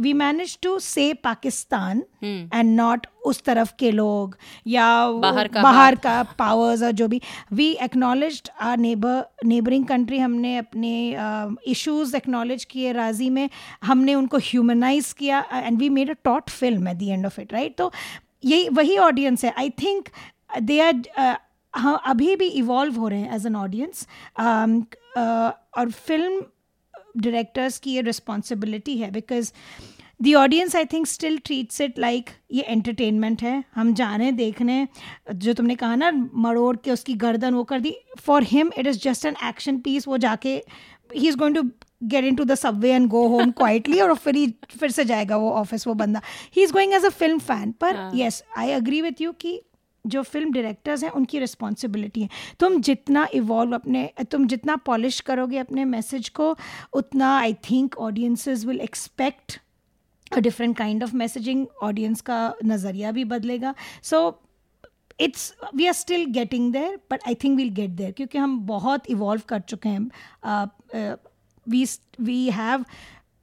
[0.00, 4.36] we manage to say Pakistan and not उस तरफ़ के लोग
[4.66, 4.86] या
[5.20, 7.20] बाहर का बाहर का पावर्स और जो भी
[7.52, 10.94] we acknowledge our neighbour neighbouring country हमने अपने
[11.68, 13.48] इश्यूज़ एक्नॉलेज किए राज़ी में
[13.84, 17.52] हमने उनको ह्यूमनाइज किया and we made a taut film at the end of it
[17.52, 17.92] right तो
[18.44, 20.08] यही वही ऑडियंस है आई थिंक
[20.62, 21.38] दे आर
[21.74, 24.06] हाँ अभी भी इवॉल्व हो रहे हैं एज एन ऑडियंस
[24.38, 26.40] और फ़िल्म
[27.16, 29.52] डायरेक्टर्स की ये रिस्पॉन्सिबिलिटी है because
[30.22, 34.86] the audience I think still treats it like ये एंटरटेनमेंट है। हम जाने देखने
[35.34, 38.98] जो तुमने कहा ना मरोड़ के उसकी गर्दन वो कर दी। For him it is
[39.02, 40.50] just an action piece वो जाके
[41.14, 41.62] ही is going to
[42.08, 45.50] get into the subway and go home quietly और फिर ही फिर से जाएगा वो
[45.52, 46.20] ऑफ़िस वो बंदा।
[46.56, 49.60] He is going as a film fan पर yes I agree with you कि
[50.06, 52.28] जो फ़िल्म डायरेक्टर्स हैं, उनकी रिस्पॉन्सिबिलिटी है।
[52.60, 56.56] तुम जितना इवॉल्व अपने, तुम जितना पॉलिश करोगे अपने मैसेज को,
[56.92, 59.58] उतना I think audiences will expect
[60.32, 64.40] a different kind of messaging audience का नज़रिया भी बदलेगा। So
[65.20, 69.10] it's we are still getting there but I think we'll get there क्योंकि हम बहुत
[69.10, 71.16] इवॉल्व कर चुके हैं।
[71.66, 71.84] We
[72.20, 72.84] we have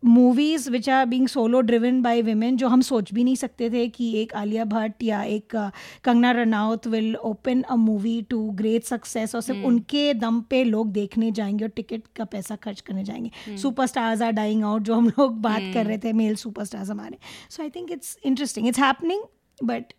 [0.04, 3.88] movies which are being solo driven by women जो हम सोच भी नहीं सकते थे
[3.88, 5.56] कि एक आलिया भट्ट या एक
[6.04, 10.92] Kangana Ranaut will open a movie to great success और सिर्फ़ उनके दम पे लोग
[10.92, 14.96] देखने जाएँगे और टिकट का पैसा खर्च करने जाएँगे। Super stars are dying out जो
[14.96, 17.18] हम लोग बात कर रहे थे मेल सुपर स्टार्स हमारे।
[17.50, 19.24] So I think it's interesting it's happening
[19.64, 19.94] but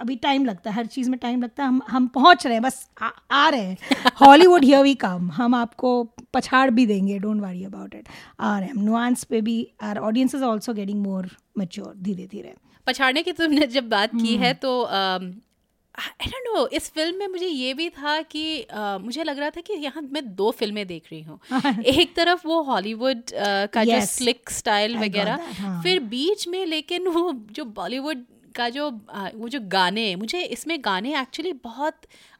[0.00, 2.62] अभी टाइम लगता है हर चीज़ में टाइम लगता है हम हम पहुँच रहे हैं
[2.62, 3.76] बस आ, आ रहे हैं।
[4.20, 8.08] हॉलीवुड हियर वी कम हम आपको पछाड़ भी देंगे डोंट वरी अबाउट इट
[8.40, 12.54] आ रहे हैं नुआंस पे भी our audience is also getting more mature धीरे धीरे।
[12.86, 17.46] पछाड़ने की तुमने जब बात की है तो आई डोंट नो इस फ़िल्म में मुझे
[17.46, 21.02] ये भी था कि uh, मुझे लग रहा था कि यहाँ मैं दो फ़िल्में देख
[21.12, 21.38] रही हूँ।
[21.84, 25.82] एक तरफ़ वो हॉलीवुड uh, का जो स्लिक स्टाइल वगैरह हाँ.
[25.82, 28.24] फिर बीच में लेकिन वो जो बॉलीवुड
[28.58, 28.90] का जो
[29.34, 31.94] वो जो गाने मुझे इसमें गाने एक्चुअली बहुत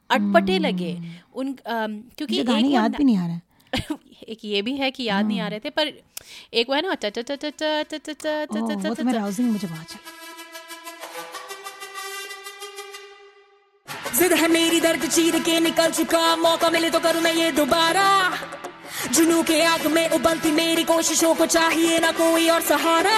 [0.09, 0.65] अटपटे hmm.
[0.65, 0.91] लगे।
[1.33, 3.41] उन um, क्योंकि मुझे गाने याद भी नहीं आ रहा है।
[4.29, 5.91] एक ये भी है कि याद नहीं आ रहे थे पर
[6.53, 9.51] एक वो है ना चा चा चा चा चा चा चा चा चा चा राउजिंग
[9.51, 9.99] मुझे बहुत अच्छा
[14.19, 18.07] जिद है मेरी दर्द चीर के निकल चुका मौका मिले तो करूँ मैं ये दोबारा।
[19.13, 23.17] जुनू के आग में उबलती मेरी कोशिशों को चाहिए ना कोई और सहारा।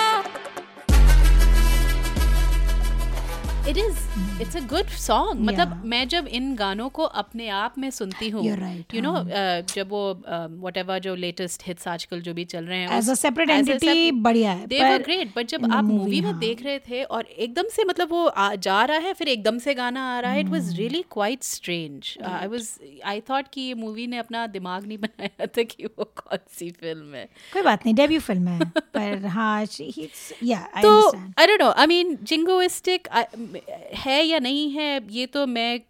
[3.61, 3.97] It is
[4.41, 8.45] it's a good song मतलब मैं जब इन गानों को अपने आप में सुनती हूँ
[8.93, 9.25] यू नो हाँ.
[9.61, 10.23] जब वो
[10.67, 14.11] वट एवर जो लेटेस्ट हिट्स आजकल जो भी चल रहे हैं As a separate entity
[14.13, 16.39] बढ़िया है, दे वर ग्रेट बट जब आप मूवी में हाँ.
[16.39, 20.17] देख रहे थे और एकदम से मतलब वो जा रहा है फिर एकदम से गाना
[20.17, 22.69] आ रहा है it was really quite strange I was
[23.05, 26.71] I thought कि ये मूवी ने अपना दिमाग नहीं बनाया था कि वो कौन सी
[26.71, 29.65] फ़िल्म है। कोई बात नहीं डेब्यू फ़िल्म है पर हाँ
[30.43, 33.07] या आई तो I don't know I mean jingoistic
[33.95, 35.81] है या नहीं है ये तो मैं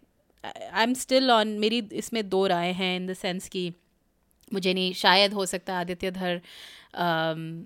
[0.44, 3.72] आई एम स्टिल ऑन मेरी इसमें दो राय हैं इन द सेंस कि
[4.52, 6.40] मुझे नहीं शायद हो सकता आदित्य धर
[6.94, 7.64] अम,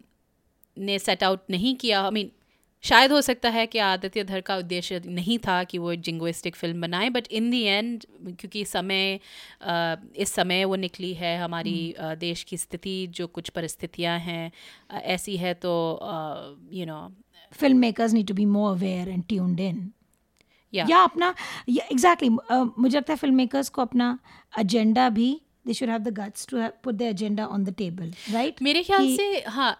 [0.78, 2.36] ने सेट आउट नहीं किया। आई I मीन mean,
[2.84, 6.80] शायद हो सकता है कि आदित्य धर का उद्देश्य नहीं था कि वो जिंगोइस्टिक फ़िल्म
[6.80, 9.20] बनाए बट इन दी एंड क्योंकि समय
[9.62, 14.52] अ, इस समय वो निकली है हमारी अ, देश की स्थिति जो कुछ परिस्थितियाँ हैं
[14.90, 15.98] अ, ऐसी है तो
[16.72, 17.12] you know
[17.56, 19.90] film makers need to be more aware and tuned in
[20.72, 20.88] Yeah.
[20.90, 21.34] या अपना
[21.68, 24.18] एग्जैक्टली मुझे लगता है फ़िल्म मेकर्स को अपना
[24.52, 25.28] एजेंडा भी
[25.66, 29.14] they should have the guts to put the agenda on the table right मेरे ख्याल
[29.16, 29.70] से हाँ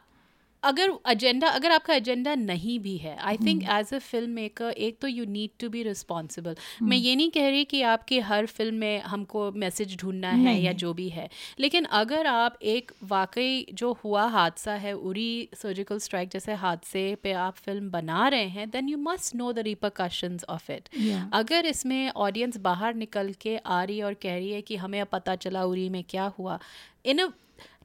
[0.66, 4.98] अगर एजेंडा अगर आपका एजेंडा नहीं भी है I think as a film maker एक
[5.00, 8.74] तो you need to be responsible मैं ये नहीं कह रही कि आपके हर फ़िल्म
[8.76, 13.92] में हमको मैसेज ढूंढना है या जो भी है लेकिन अगर आप एक वाकई जो
[14.04, 18.88] हुआ हादसा है उरी सर्जिकल स्ट्राइक जैसे हादसे पे आप फ़िल्म बना रहे हैं then
[18.88, 20.88] you must know the repercussions of it
[21.34, 25.00] अगर इसमें ऑडियंस बाहर निकल के आ रही है और कह रही है कि हमें
[25.00, 26.58] अब पता चला उरी में क्या हुआ
[27.06, 27.28] इन अ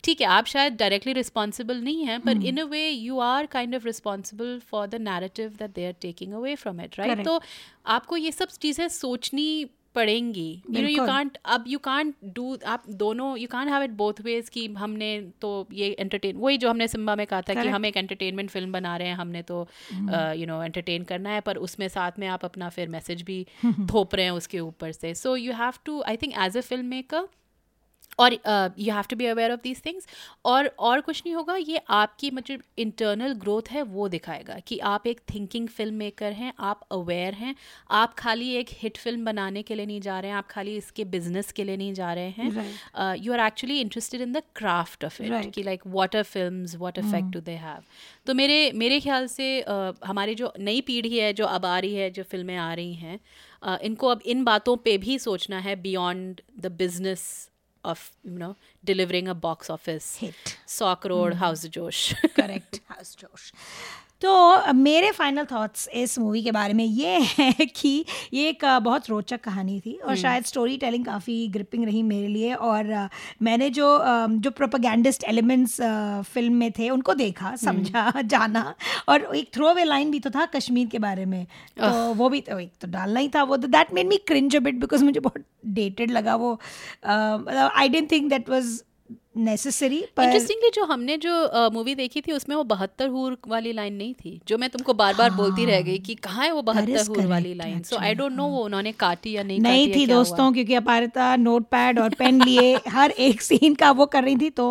[0.03, 3.75] ठीक है आप शायद डायरेक्टली रिस्पॉन्सिबल नहीं हैं पर in a way you are kind
[3.75, 7.41] of responsible for the narrative that they are taking away from it right तो
[7.85, 11.05] आपको ये सब चीज़ें सोचनी पड़ेंगी। You know you.
[11.05, 15.09] कांट अब यू कांट डू आप दोनों you can't have it both ways कि हमने
[15.41, 17.63] तो ये एंटरटेन वही जो हमने सिम्बा में कहा था Correct.
[17.63, 19.67] कि हम एक एंटरटेनमेंट फ़िल्म बना रहे हैं हमने तो
[20.37, 23.45] यू नो एंटरटेन करना है पर उसमें साथ में आप अपना फिर मैसेज भी
[23.93, 26.85] थोप रहे हैं उसके ऊपर से। So you have to I think as a film
[26.85, 27.27] maker
[28.19, 30.07] और you have to be aware of these things
[30.45, 35.07] और और कुछ नहीं होगा ये आपकी मतलब इंटरनल ग्रोथ है वो दिखाएगा कि आप
[35.07, 37.55] एक थिंकिंग फ़िल्म मेकर हैं आप अवेयर हैं
[37.91, 41.05] आप खाली एक हिट फ़िल्म बनाने के लिए नहीं जा रहे हैं आप खाली इसके
[41.05, 45.21] बिज़नेस के लिए नहीं जा रहे हैं। You are actually interested in the craft of
[45.23, 47.83] it कि like what are film what effect do they have
[48.25, 51.95] तो मेरे मेरे ख्याल से uh, हमारी जो नई पीढ़ी है जो अब आ रही
[51.95, 53.19] है जो फ़िल्में आ रही हैं
[53.63, 57.50] uh, इनको अब इन बातों पे भी सोचना है beyond the business
[57.83, 60.57] of you know delivering a box office hit.
[60.65, 61.37] Sock Road, mm.
[61.37, 62.13] House Josh.
[62.35, 63.51] Correct, House Josh.
[64.21, 69.09] तो मेरे फाइनल थॉट्स इस मूवी के बारे में ये है कि ये एक बहुत
[69.09, 73.09] रोचक कहानी थी और शायद स्टोरी टेलिंग काफ़ी ग्रिपिंग रही मेरे लिए और
[73.41, 73.87] मैंने जो
[74.29, 75.77] जो प्रोपागैंडिस्ट एलिमेंट्स
[76.33, 78.75] फ़िल्म में थे उनको देखा समझा जाना
[79.09, 81.45] और एक थ्रो अवे लाइन भी तो था कश्मीर के बारे में।
[81.77, 84.55] तो वो भी तो एक तो डालना ही था वो। तो that made me cringe
[84.55, 86.59] a bit because मुझे बहुत डेटेड लगा वो
[87.05, 88.81] I didn't think that was
[89.35, 93.93] necessary पर इंटरेस्टिंगली जो हमने जो मूवी देखी थी उसमें वो बहत्तर हूर वाली लाइन
[93.93, 97.07] नहीं थी जो मैं तुमको बार बार बोलती रह गई कि कहाँ है वो बहत्तर
[97.09, 99.99] हूर वाली line so I don't know वो उन्होंने काटी या नहीं नहीं थी क्या
[100.07, 104.23] हुआ। दोस्तों क्योंकि अपारिता नोट पैड और पेन लिए हर एक सीन का वो कर
[104.23, 104.65] रही थी तो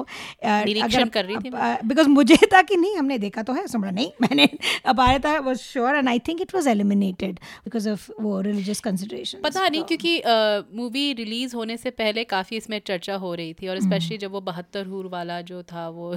[0.45, 1.51] निरीक्षण कर रही थी
[1.85, 4.49] बिकॉज़ मुझे था कि नहीं हमने देखा तो है समझा नहीं मैंने
[4.87, 9.67] Aparita was sure and I think it was eliminated because of वो रिलीजियस कंसिडरेशन पता
[9.69, 10.15] नहीं क्योंकि
[10.77, 14.33] मूवी रिलीज़ होने से पहले काफ़ी इसमें चर्चा हो रही थी और हम्म। स्पेशली जब
[14.33, 16.15] वो बहत्तर हूर वाला जो था वो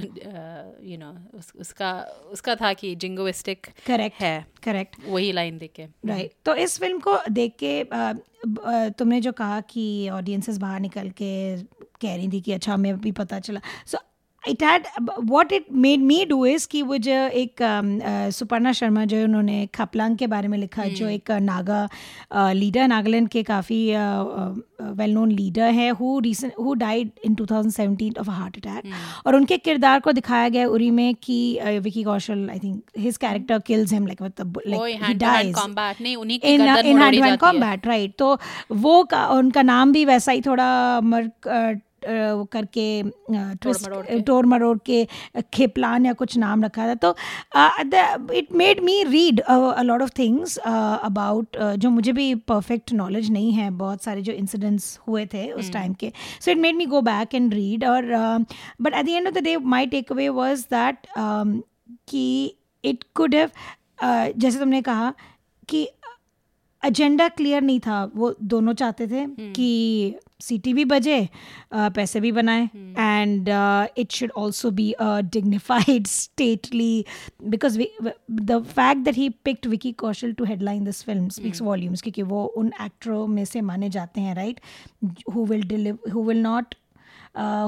[0.82, 1.92] यू नो उस, उसका
[2.32, 6.98] उसका था कि जिंगोइस्टिक करेक्ट है। करेक्ट वही लाइन देख के। राइट तो इस फ़िल्म
[6.98, 11.32] को देख के ब- अ, तुमने जो कहा कि ऑडियंसेस बाहर निकल के
[12.02, 13.98] कह रही थी कि अच्छा हमें भी पता चला। So
[14.48, 17.62] it had what it made me do is कि वो जो एक
[18.32, 21.88] सुपर्णा शर्मा जो उन्होंने खपलांग के बारे में लिखा जो एक नागा
[22.52, 23.80] लीडर नागालैंड के काफ़ी
[24.82, 28.92] वेल नोन लीडर है who recent who died in 2017 of a heart attack
[29.26, 31.38] और उनके किरदार को दिखाया गया उरी में कि
[31.82, 34.22] Vicky Kaushal I think his character kills him like
[36.44, 38.38] in hand to hand combat right तो
[38.72, 40.68] वो का, उनका नाम भी वैसा ही थोड़ा
[42.06, 43.02] करके
[43.32, 43.88] ट्विस्ट
[44.26, 45.06] टोर मरोड़ के।
[45.54, 47.14] खेपलान या कुछ नाम रखा था। तो
[48.32, 53.52] it made me read a lot of things about जो मुझे भी परफेक्ट नॉलेज नहीं
[53.52, 57.00] है बहुत सारे जो इंसिडेंट्स हुए थे उस टाइम के। So it made me go
[57.02, 58.12] back and read और
[58.80, 61.06] but at the end of the day my take away was that
[62.08, 63.50] कि इट कुड हैव
[64.36, 65.12] जैसे तुमने कहा
[65.68, 65.86] कि
[66.86, 71.28] एजेंडा क्लियर नहीं था। वो दोनों चाहते थे कि सीटी भी बजे
[71.74, 72.68] पैसे भी बनाए
[72.98, 73.48] and
[73.98, 77.04] it should also be a dignified stately
[77.48, 77.78] because
[78.30, 82.44] the fact that he picked Vicky Kaushal to headline this film speaks volumes क्योंकि वो
[82.56, 84.60] उन एक्टरों में से माने जाते हैं right
[85.34, 86.74] who will deliver who will not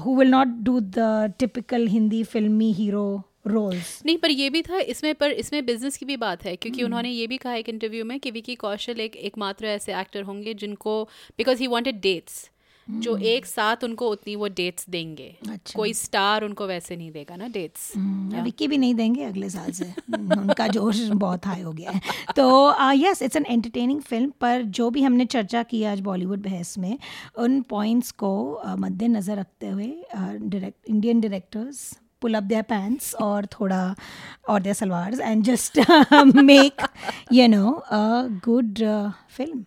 [0.04, 3.06] who will not do the typical Hindi filmi hero
[3.46, 4.00] roles.
[4.06, 7.10] नहीं पर ये भी था इसमें पर इसमें बिज़नेस की भी बात है क्योंकि उन्होंने
[7.10, 11.02] ये भी कहा एक इंटरव्यू में कि विकी कौशल एक एकमात्र ऐसे एक्टर होंगे जिनको
[11.38, 12.48] बिकॉज़ ही वांटेड डेट्स
[12.88, 17.36] जो एक साथ उनको उतनी वो डेट्स देंगे। अच्छा। कोई स्टार उनको वैसे नहीं देगा
[17.36, 21.90] ना डेट्स विक्की भी नहीं देंगे अगले साल से। उनका जोश बहुत हाई हो गया
[21.90, 22.00] है।
[22.36, 22.46] तो
[22.94, 26.98] yes it's an entertaining film पर जो भी हमने चर्चा की आज बॉलीवुड बहस में
[27.36, 28.32] उन पॉइंट्स को
[28.66, 31.92] uh, मद्देनज़र रखते हुए direct Indian directors
[32.26, 33.96] pull up their pants और थोड़ा
[34.48, 35.78] और their salwars and just
[36.36, 36.82] make
[37.32, 38.78] you know a good
[39.30, 39.64] film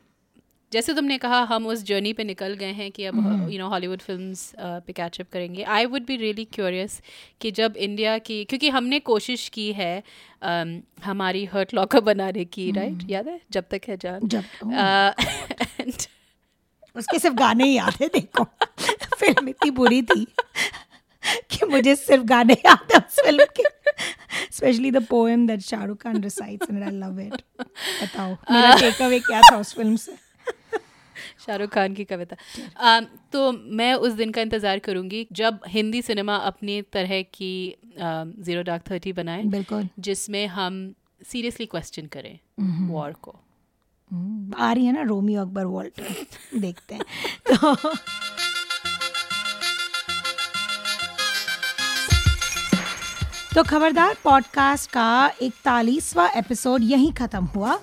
[0.74, 4.00] जैसे तुमने कहा हम उस जर्नी पे निकल गए हैं कि अब यू नो हॉलीवुड
[4.00, 7.02] फिल्म्स पे कैचअप करेंगे। I would be really curious
[7.42, 10.04] कि जब इंडिया की क्योंकि हमने कोशिश की है
[10.44, 13.10] um, हमारी हर्ट लॉकर बनाने की राइट mm.
[13.10, 13.42] याद है?
[13.52, 16.08] जब तक है जान। जब Uh,
[16.96, 18.44] उसके सिर्फ़ गाने ही याद है देखो।
[19.18, 20.28] फ़िल्म इतनी बुरी थी।
[21.52, 23.64] कि मुझे सिर्फ़ गाने याद है उस फ़िल्म के।
[24.52, 27.34] Specially the poem that Shahrukh Khan recites and I love it
[28.04, 30.16] बताओ मेरा टेक अवे क्या था उस फ़िल्म से?
[31.46, 32.36] शाहरुख खान की कविता।
[32.88, 38.62] Um, तो मैं उस दिन का इंतज़ार करूँगी जब हिंदी सिनेमा अपनी तरह की ज़ीरो
[38.62, 42.40] डार्क थर्टी बनाए बिल्कुल। जिसमें हम सीरियसली क्वेश्चन करें
[42.88, 43.40] वॉर को।
[44.12, 46.26] हम्म, आ रही है ना रोमियो अकबर वॉल्टर
[46.60, 47.04] देखते हैं।
[47.48, 47.76] तो
[53.56, 57.80] तो खबरदार पॉडकास्ट का इकतालीसवा एपिसोड यहीं ख़त्म हुआ।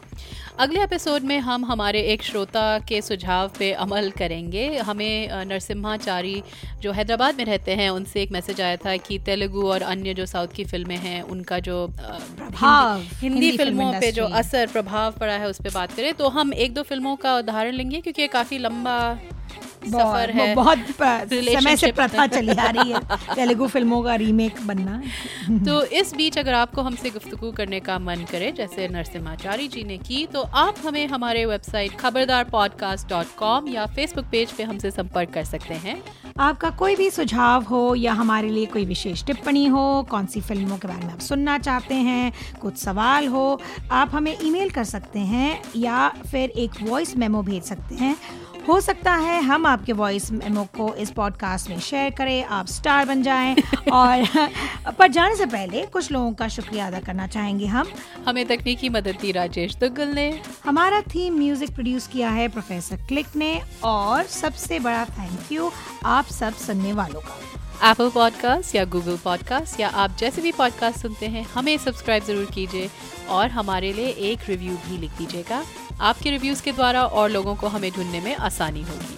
[0.59, 6.43] अगले एपिसोड में हम हमारे एक श्रोता के सुझाव पे अमल करेंगे। हमें नरसिम्हाचारी
[6.81, 10.27] जो हैदराबाद में रहते हैं उनसे एक मैसेज आया था कि तेलुगु और अन्य जो
[10.27, 14.67] साउथ की फ़िल्में हैं उनका जो प्रभाव, हिंदी, हिंदी हिंदी फ़िल्म फ़िल्मों पे जो असर
[14.67, 18.01] प्रभाव पड़ा है उस पर बात करें। तो हम एक दो फ़िल्मों का उदाहरण लेंगे
[18.01, 18.99] क्योंकि काफ़ी लंबा
[19.87, 23.01] सफ़र है। बहुत समय से प्रथा चली आ रही है।
[23.35, 25.01] तेलुगु फ़िल्मों का रीमेक बनना।
[25.65, 29.99] तो इस बीच अगर आपको हमसे गुफ्तगू करने का मन करे जैसे नरसिम्हाचारी जी ने
[29.99, 34.91] की तो आप हमें हमारे website Khabardar podcast dot com या फेसबुक पेज पे हमसे
[34.91, 36.03] संपर्क कर सकते हैं।
[36.41, 40.77] आपका कोई भी सुझाव हो या हमारे लिए कोई विशेष टिप्पणी हो कौन सी फ़िल्मों
[40.79, 43.61] के बारे में आप सुनना चाहते हैं कुछ सवाल हो
[43.93, 48.15] आप हमें ईमेल कर सकते हैं या फिर एक वॉइस मेमो भेज सकते हैं।
[48.69, 53.05] हो सकता है हम आपके वॉइस मेमो को इस पॉडकास्ट में शेयर करें आप स्टार
[53.07, 53.55] बन जाएँ
[53.93, 54.25] और
[54.99, 57.93] पर जाने से पहले कुछ लोगों का शुक्रिया अदा करना चाहेंगे हम।
[58.29, 60.29] हमें तकनीकी मदद दी राजेश दुग्गल ने।
[60.65, 65.71] हमारा थीम म्यूज़िक प्रोड्यूस किया है प्रोफेसर क्लिक ने और सबसे बड़ा थैंक यू
[66.07, 70.99] आप सब सुनने वालों का। एप्पल पॉडकास्ट या गूगल पॉडकास्ट या आप जैसे भी पॉडकास्ट
[70.99, 72.91] सुनते हैं हमें सब्सक्राइब ज़रूर कीजिए
[73.29, 75.63] और हमारे लिए एक रिव्यू भी लिख दीजिएगा।
[76.01, 79.17] आपके रिव्यूज़ के द्वारा और लोगों को हमें ढूँढने में आसानी होगी।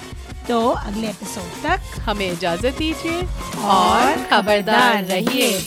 [0.49, 3.23] तो अगले एपिसोड तक हमें इजाज़त दीजिए
[3.65, 5.61] और खबरदार रहिए।